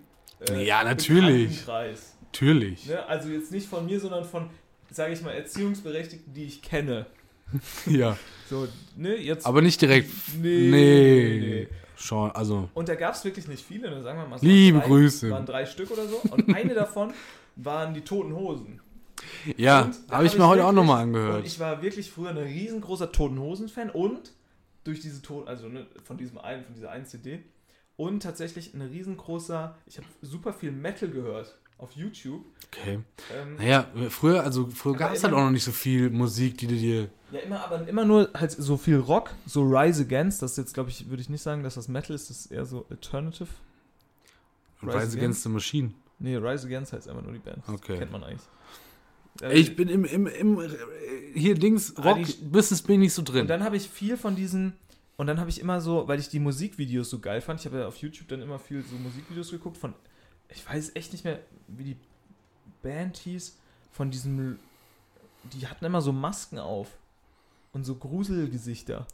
[0.51, 1.64] äh, Ja, natürlich.
[1.66, 2.87] Natürlich.
[2.87, 3.07] Ne?
[3.07, 4.51] Also jetzt nicht von mir, sondern von,
[4.91, 7.07] sage ich mal, Erziehungsberechtigten, die ich kenne.
[7.86, 8.18] Ja.
[8.51, 9.47] So, ne, jetzt.
[9.47, 10.11] Aber nicht direkt.
[10.41, 11.39] Nee, Nee.
[11.41, 11.68] nee.
[11.97, 12.68] Schon, also.
[12.74, 14.03] und da gab es wirklich nicht viele, ne?
[14.03, 14.36] sagen wir mal.
[14.36, 15.30] es Liebe drei, Grüße.
[15.30, 16.16] waren drei Stück oder so.
[16.30, 17.12] Und eine davon
[17.57, 18.80] waren die Toten Hosen.
[19.57, 21.47] Ja, Und habe ich mir heute auch nochmal Und angehört.
[21.47, 24.32] ich war wirklich früher ein riesengroßer Toten Hosen-Fan und
[24.84, 27.41] durch diese Ton, also ne, von diesem einen, von dieser einen CD
[27.97, 32.45] und tatsächlich ein riesengroßer, ich habe super viel Metal gehört auf YouTube.
[32.66, 32.99] Okay.
[33.35, 36.66] Ähm, Naja, früher, also früher gab es halt auch noch nicht so viel Musik, die
[36.66, 37.09] du dir.
[37.33, 40.74] Ja, immer, aber immer nur halt so viel Rock, so Rise Against, das ist jetzt,
[40.74, 43.49] glaube ich, würde ich nicht sagen, dass das Metal ist, das ist eher so Alternative.
[44.83, 45.16] Rise Rise Against?
[45.16, 45.91] Against the Machine.
[46.18, 47.59] Nee, Rise Against heißt einfach nur die Band.
[47.66, 47.99] Das Okay.
[47.99, 48.43] kennt man eigentlich.
[49.43, 50.68] Äh, Ich bin im, im, im, äh,
[51.35, 53.47] hier Dings, Ah, Rock, die- Business bin ich nicht so Und drin.
[53.47, 54.74] dann habe ich viel von diesen
[55.16, 57.79] Und dann habe ich immer so, weil ich die Musikvideos so geil fand, ich habe
[57.81, 59.93] ja auf YouTube dann immer viel so Musikvideos geguckt von,
[60.49, 61.96] ich weiß echt nicht mehr, wie die
[62.82, 63.57] Band hieß,
[63.92, 64.59] von diesem,
[65.53, 66.88] die hatten immer so Masken auf
[67.72, 69.07] und so Gruselgesichter.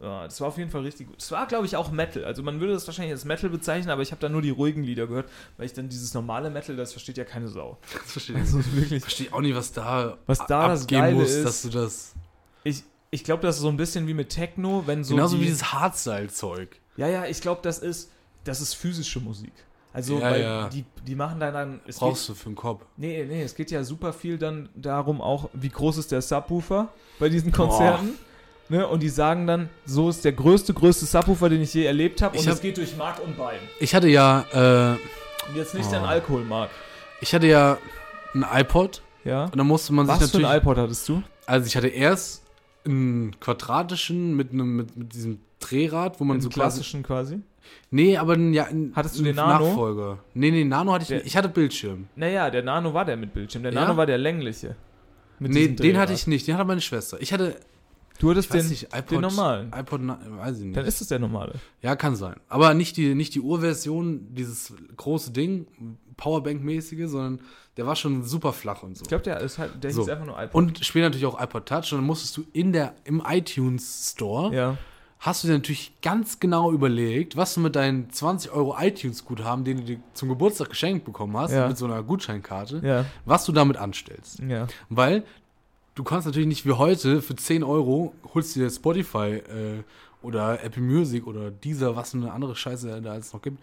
[0.00, 1.16] Ja, das war auf jeden Fall richtig gut.
[1.20, 2.24] Es war, glaube ich, auch Metal.
[2.24, 4.82] Also man würde das wahrscheinlich als Metal bezeichnen, aber ich habe da nur die ruhigen
[4.82, 5.28] Lieder gehört,
[5.58, 7.78] weil ich dann dieses normale Metal, das versteht ja keine Sau.
[7.92, 8.40] Das verstehe ich.
[8.42, 8.92] Also wirklich.
[8.92, 11.44] Ich verstehe auch nicht, was da, Was da das Geile ist.
[11.44, 12.14] dass du das.
[12.64, 15.14] Ich, ich glaube, das ist so ein bisschen wie mit Techno, wenn so.
[15.14, 16.80] genauso die, wie dieses Hardstyle-Zeug.
[16.96, 18.10] Ja, ja, ich glaube, das ist,
[18.44, 19.52] das ist physische Musik.
[19.92, 20.68] Also, Ja, weil ja.
[20.68, 21.80] Die, die machen dann dann.
[21.86, 22.80] Es Brauchst du für den Kopf.
[22.80, 26.22] Geht, nee, nee, es geht ja super viel dann darum auch, wie groß ist der
[26.22, 26.88] Subwoofer
[27.18, 28.10] bei diesen Konzerten.
[28.68, 32.22] Ne, und die sagen dann, so ist der größte, größte Subwoofer, den ich je erlebt
[32.22, 32.38] habe.
[32.38, 33.58] Und hab- geht durch Mark und Bein.
[33.80, 34.96] Ich hatte ja, äh,
[35.56, 35.92] jetzt nicht Oh.
[35.92, 36.70] dein Alkohol, Mark.
[37.20, 37.78] ich hatte ja
[38.32, 39.46] ein iPod Ja?
[39.46, 40.62] und da musste man sich Was für ein natürlich.
[40.62, 41.20] iPod hattest du?
[41.46, 42.44] Also ich hatte erst
[42.86, 46.60] einen quadratischen mit einem mit, mit diesem Drehrad, wo man Einen so quasi.
[46.60, 47.40] klassischen quasi?
[47.90, 49.66] Nee, aber ein, ja, ein, Hattest du den Nano?
[49.68, 50.18] Nachfolger.
[50.34, 51.26] Nee, nee, Nano hatte ich Der- nicht.
[51.26, 52.06] Ich hatte Bildschirm.
[52.16, 53.62] Naja, der Nano war der mit Bildschirm.
[53.64, 53.80] Der Ja?
[53.82, 54.76] Nano war der längliche.
[55.38, 56.46] Mit nee, den hatte ich nicht.
[56.46, 57.20] Den hatte meine Schwester.
[57.20, 57.56] Ich hatte,
[58.18, 59.72] Du hattest ich weiß den, nicht, iPod, den normalen.
[59.74, 60.76] iPod, weiß ich nicht.
[60.76, 61.54] Dann ist es der normale.
[61.80, 62.36] Ja, kann sein.
[62.50, 65.66] Aber nicht die, nicht die Urversion, dieses große Ding,
[66.18, 67.40] Powerbank-mäßige, sondern
[67.78, 69.02] der war schon super flach und so.
[69.04, 70.02] Ich glaube, der ist halt, der So.
[70.02, 70.54] hieß einfach nur iPod.
[70.54, 71.92] Und später natürlich auch iPod Touch.
[71.92, 74.76] Und dann musstest du in der, im iTunes Store, ja.
[75.20, 79.76] Hast du dir natürlich ganz genau überlegt, was du mit deinen 20 Euro iTunes-Guthaben, den
[79.78, 81.68] du dir zum Geburtstag geschenkt bekommen hast, Ja.
[81.68, 83.04] mit so einer Gutscheinkarte, Ja.
[83.26, 84.38] was du damit anstellst.
[84.40, 84.66] Ja.
[84.88, 85.24] Weil
[85.94, 89.82] du kannst natürlich nicht wie heute für 10 Euro holst du dir Spotify äh,
[90.22, 93.58] oder Apple Music oder dieser, was eine andere Scheiße da alles noch gibt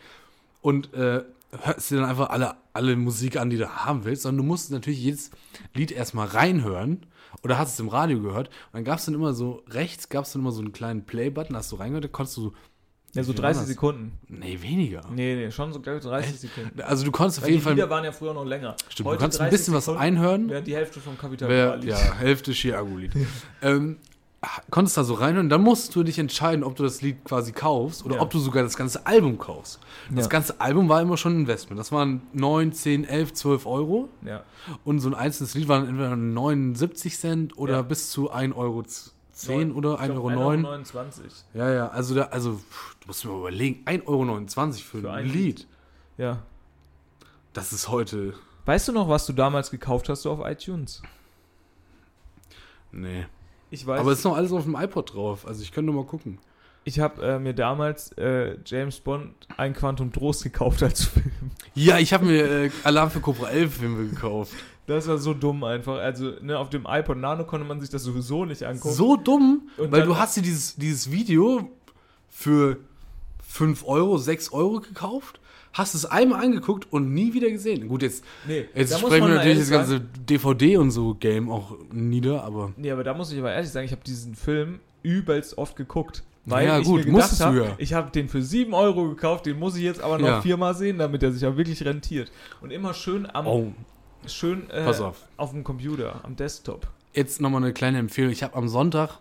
[0.61, 1.23] und äh,
[1.63, 4.69] hörst dir dann einfach alle, alle Musik an, die du haben willst, sondern du musst
[4.71, 5.31] natürlich jedes
[5.73, 7.05] Lied erstmal reinhören
[7.43, 10.25] oder hast es im Radio gehört und dann gab es dann immer so, rechts gab
[10.25, 12.53] es dann immer so einen kleinen Play-Button, hast du reingehört, da konntest du,
[13.13, 13.67] Ja, so Wie war 30 das?
[13.69, 14.17] Sekunden.
[14.27, 15.01] nee, weniger.
[15.11, 16.81] Nee, nee, schon so glaube ich 30 Sekunden.
[16.81, 18.75] Also du konntest auf Weil jeden die Fall, Lieder waren ja früher noch länger.
[18.89, 20.49] stimmt, du Heute kannst ein 30 bisschen was Sekunden, einhören.
[20.49, 21.85] Während die Hälfte vom Kapital liegt.
[21.91, 23.11] ja, Hälfte Chiago-Lied.
[23.61, 23.97] ähm,
[24.71, 28.05] konntest da so reinhören, dann musst du dich entscheiden, ob du das Lied quasi kaufst
[28.05, 28.21] oder Ja.
[28.21, 29.79] ob du sogar das ganze Album kaufst.
[30.09, 30.29] Das Ja.
[30.29, 31.79] ganze Album war immer schon ein Investment.
[31.79, 34.43] Das waren 9, 10, 11, 12 Euro Ja.
[34.85, 38.83] und so ein einzelnes Lied war dann entweder 79 Cent oder bis zu 1 Euro
[39.31, 40.65] 10 oder Ich 1 glaub, Euro 9.
[40.65, 40.95] 1,29
[41.55, 41.67] Euro.
[41.67, 45.11] Ja, ja, also, da, also pff, du musst mir mal überlegen, 1,29 Euro für, Für
[45.11, 45.67] ein, ein Lied.
[46.17, 46.39] Ja.
[47.53, 48.33] Das ist heute,
[48.65, 51.01] Weißt du noch, was du damals gekauft hast so auf iTunes?
[52.91, 53.25] nee.
[53.69, 53.99] Ich weiß.
[53.99, 56.37] Aber es ist noch alles auf dem iPod drauf, also ich könnte mal gucken.
[56.85, 61.31] ich habe äh, mir damals äh, James Bond ein Quantum Trost gekauft als Film.
[61.75, 64.53] Ja, ich habe mir äh, Alarm für Cobra 11 Filme gekauft.
[64.87, 65.97] Das war so dumm einfach.
[65.97, 68.95] Also, ne, auf dem iPod Nano konnte man sich das sowieso nicht angucken.
[68.95, 71.69] So dumm, Und weil dann- du hast dir dieses, dieses Video
[72.29, 72.77] für
[73.45, 75.41] 5 Euro, 6 Euro gekauft,
[75.73, 77.87] hast es einmal angeguckt und nie wieder gesehen.
[77.87, 82.43] Gut, jetzt, Nee, jetzt sprechen wir natürlich das ganze DVD und so Game auch nieder,
[82.43, 85.75] aber Nee, aber da muss ich aber ehrlich sagen, ich habe diesen Film übelst oft
[85.75, 86.23] geguckt.
[86.49, 87.75] Weil Ja, ich gut, mir gedacht habe, ja.
[87.77, 90.41] ich habe den für 7 Euro gekauft, den muss ich jetzt aber noch Ja.
[90.41, 92.31] viermal sehen, damit er sich auch wirklich rentiert.
[92.61, 93.73] Und immer schön am oh,
[94.25, 95.27] schön äh, pass auf.
[95.35, 96.87] auf dem Computer, am Desktop.
[97.13, 98.31] Jetzt nochmal eine kleine Empfehlung.
[98.31, 99.19] Ich habe am Sonntag,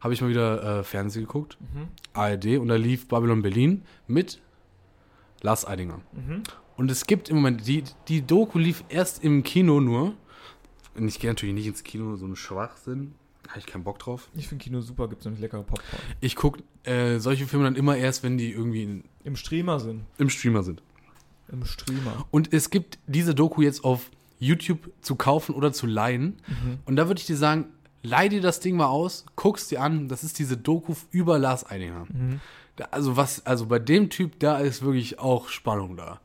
[0.00, 1.88] habe ich mal wieder äh, Fernsehen geguckt, Mhm.
[2.14, 4.40] ARD, und da lief Babylon Berlin mit
[5.42, 6.00] Lars Eidinger.
[6.12, 6.42] Mhm.
[6.76, 10.14] Und es gibt im Moment, die, die Doku lief erst im Kino nur.
[10.94, 13.14] Und ich gehe natürlich nicht ins Kino, so ein Schwachsinn.
[13.48, 14.28] Habe ich keinen Bock drauf.
[14.34, 16.02] Ich finde Kino super, gibt es nämlich leckere Popcorn.
[16.20, 20.04] Ich gucke äh, solche Filme dann immer erst, wenn die irgendwie in, Im Streamer sind.
[20.18, 20.82] im Streamer sind.
[21.50, 22.26] Im Streamer.
[22.30, 26.36] Und es gibt diese Doku jetzt auf YouTube zu kaufen oder zu leihen.
[26.86, 27.66] Und da würde ich dir sagen,
[28.02, 30.08] leih dir das Ding mal aus, guck's dir an.
[30.08, 32.06] Das ist diese Doku über Lars Eidinger.
[32.08, 32.40] Da,
[32.90, 36.20] also was, also bei dem Typ, da ist wirklich auch Spannung da.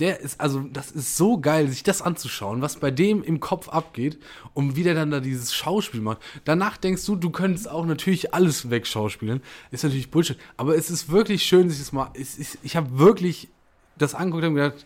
[0.00, 3.68] Der ist, also, das ist so geil, sich das anzuschauen, was bei dem im Kopf
[3.68, 4.18] abgeht
[4.52, 6.18] und wie der dann da dieses Schauspiel macht.
[6.44, 9.40] Danach denkst du, du könntest auch natürlich alles wegschauspielen.
[9.70, 10.36] Ist natürlich Bullshit.
[10.56, 12.08] Aber es ist wirklich schön, sich das mal.
[12.14, 13.48] Es ist, ich habe wirklich
[13.96, 14.84] das angeguckt und gedacht,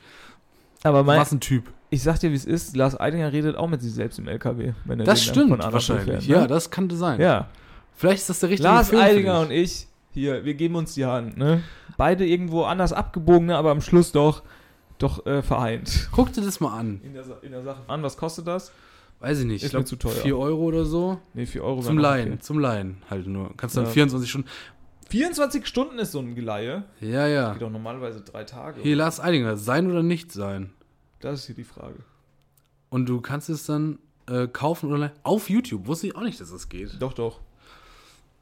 [0.83, 1.65] Aber mein, was ein Typ.
[1.89, 4.75] ich sag dir, wie es ist, Lars Eidinger redet auch mit sich selbst im LKW.
[4.85, 6.05] Wenn er Das stimmt wahrscheinlich.
[6.07, 6.49] fährt, Ja, ne?
[6.49, 7.19] das könnte sein.
[7.19, 7.49] ja.
[7.97, 9.89] Vielleicht ist das der richtige Lars Film für Eidinger und ich,
[10.19, 11.63] hier, wir geben uns die Hand, ne?
[11.97, 14.43] Beide irgendwo anders abgebogene, aber am Schluss doch,
[14.99, 16.09] doch äh, vereint.
[16.13, 17.01] Guck dir das mal an.
[17.03, 17.83] In der, in der Sache.
[17.89, 18.73] An, was kostet das?
[19.21, 19.65] Weiß ich nicht.
[19.65, 20.13] Ist ich mir zu teuer.
[20.13, 21.19] 4 Euro oder so.
[21.35, 21.81] Ne, 4 Euro.
[21.81, 22.29] Zum Leihen.
[22.35, 22.39] okay.
[22.41, 23.57] Zum Leihen halt nur.
[23.57, 23.91] Kannst dann Ja.
[23.91, 24.49] 24 Stunden.
[25.09, 26.85] 24 Stunden ist so ein Geleihe.
[27.01, 27.53] Ja, ja.
[27.53, 28.81] Geht doch normalerweise drei Tage.
[28.83, 29.57] Hier, Lars Eidinger.
[29.57, 30.71] Sein oder nicht sein.
[31.21, 31.97] Das ist hier die Frage.
[32.91, 33.99] Und du kannst es dann
[34.29, 35.13] äh, kaufen oder.
[35.25, 35.87] Auf YouTube.
[35.87, 37.01] Wusste ich auch nicht, dass das geht.
[37.01, 37.41] Doch, doch.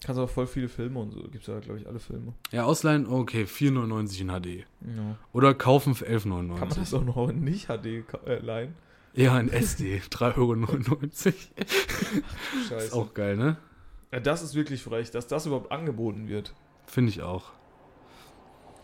[0.05, 1.23] Kannst auch voll viele Filme und so.
[1.23, 2.35] Gibt's ja, glaube ich, alle Filme.
[2.53, 4.67] Ja, ausleihen, okay, 4,99 in HD.
[4.97, 5.17] Ja.
[5.33, 6.75] Oder kaufen für Kann man 11,99.
[6.79, 8.75] das auch noch in nicht HD äh, leihen?
[9.15, 10.35] Ja, in SD, 3,99
[10.91, 10.99] Euro.
[12.69, 12.75] Scheiße.
[12.87, 13.57] Ist auch geil, ne?
[14.13, 16.53] Ja, das ist wirklich frech, dass das überhaupt angeboten wird.
[16.87, 17.45] Finde ich auch.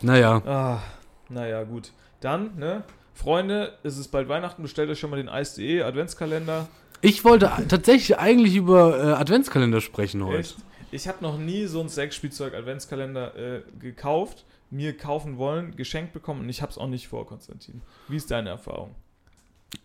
[0.00, 0.82] Naja, Ah,
[1.28, 1.92] naja, gut.
[2.20, 2.82] Dann, ne?
[3.14, 4.62] Freunde, es ist bald Weihnachten.
[4.62, 6.66] Bestellt euch schon mal den Eis.de Adventskalender.
[7.02, 10.38] ich wollte tatsächlich eigentlich über äh, Adventskalender sprechen heute.
[10.38, 10.56] Echt?
[10.92, 16.48] Ich habe noch nie so ein Sexspielzeug-Adventskalender äh, gekauft, mir kaufen wollen, geschenkt bekommen und
[16.50, 17.80] ich habe es auch nicht vor, Konstantin.
[18.08, 18.94] Wie ist deine Erfahrung?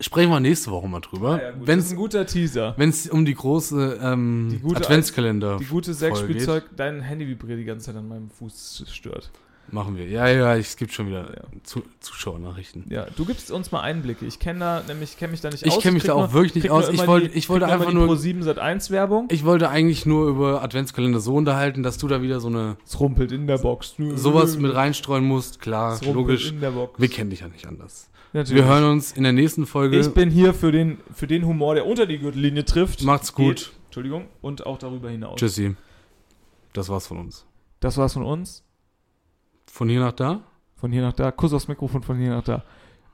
[0.00, 1.40] Sprechen wir nächste Woche mal drüber.
[1.40, 1.54] Ah, ja.
[1.54, 2.76] Wenn das ist es ein guter Teaser.
[3.10, 7.86] um die große ähm, Die gute Adventskalender Die gute Sexspielzeug, dein Handy vibriert die ganze
[7.86, 9.30] Zeit an meinem Fuß stört.
[9.70, 10.06] Machen wir.
[10.08, 11.42] Ja, ja, es gibt schon wieder Ja.
[11.62, 12.86] Zu Zuschauernachrichten.
[12.90, 14.24] Ja, du gibst uns mal Einblicke.
[14.26, 15.82] Ich kenne da nämlich kenn mich da nicht Ich aus.
[15.82, 16.88] kenn mich krieg da auch nur- wirklich nicht aus.
[16.88, 19.28] Ich wollte- die- ich wollte einfach nur- Pro 7 Sat 1 Werbung.
[19.30, 22.98] Ich wollte eigentlich nur über Adventskalender so unterhalten, dass du da wieder so eine Es
[22.98, 23.94] rumpelt in der Box.
[24.16, 25.60] sowas mit reinstreuen musst.
[25.60, 26.50] Klar, logisch.
[26.50, 27.00] in der Box.
[27.00, 28.10] Wir kennen dich ja nicht anders.
[28.32, 28.62] Natürlich.
[28.62, 29.98] Wir hören uns in der nächsten Folge.
[29.98, 33.02] Ich bin hier für den, für den Humor, der unter die Gürtellinie trifft.
[33.02, 33.56] Macht's gut.
[33.56, 34.26] Geht, Entschuldigung.
[34.42, 35.36] Und auch darüber hinaus.
[35.38, 35.76] Tschüssi.
[36.74, 37.46] Das war's von uns.
[37.80, 38.62] Das war's von uns.
[39.70, 40.40] Von hier nach da?
[40.76, 41.30] Von hier nach da.
[41.30, 42.64] Kuss aufs Mikrofon von hier nach da.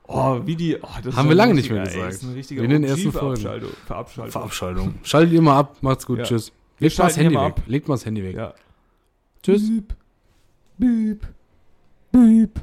[0.07, 0.77] Oh, wie die.
[0.81, 2.07] Oh, Haben wir lange nicht mehr ey, gesagt.
[2.07, 3.69] das ist ein richtiger Wie in den ersten OG-Verabschiedung.
[3.85, 4.31] Verabschiedung.
[4.31, 4.95] Verabschiedung.
[5.03, 5.77] Schaltet ihr mal ab.
[5.81, 6.19] Macht's gut.
[6.19, 6.23] Ja.
[6.25, 6.51] Tschüss.
[6.77, 7.41] Wir Legt mal das Handy weg.
[7.41, 7.61] ab.
[7.67, 8.35] Legt mal das Handy weg.
[8.35, 8.53] Ja.
[9.41, 9.67] Tschüss.
[9.69, 9.93] Beep.
[10.77, 11.27] Beep.
[12.11, 12.59] Beep.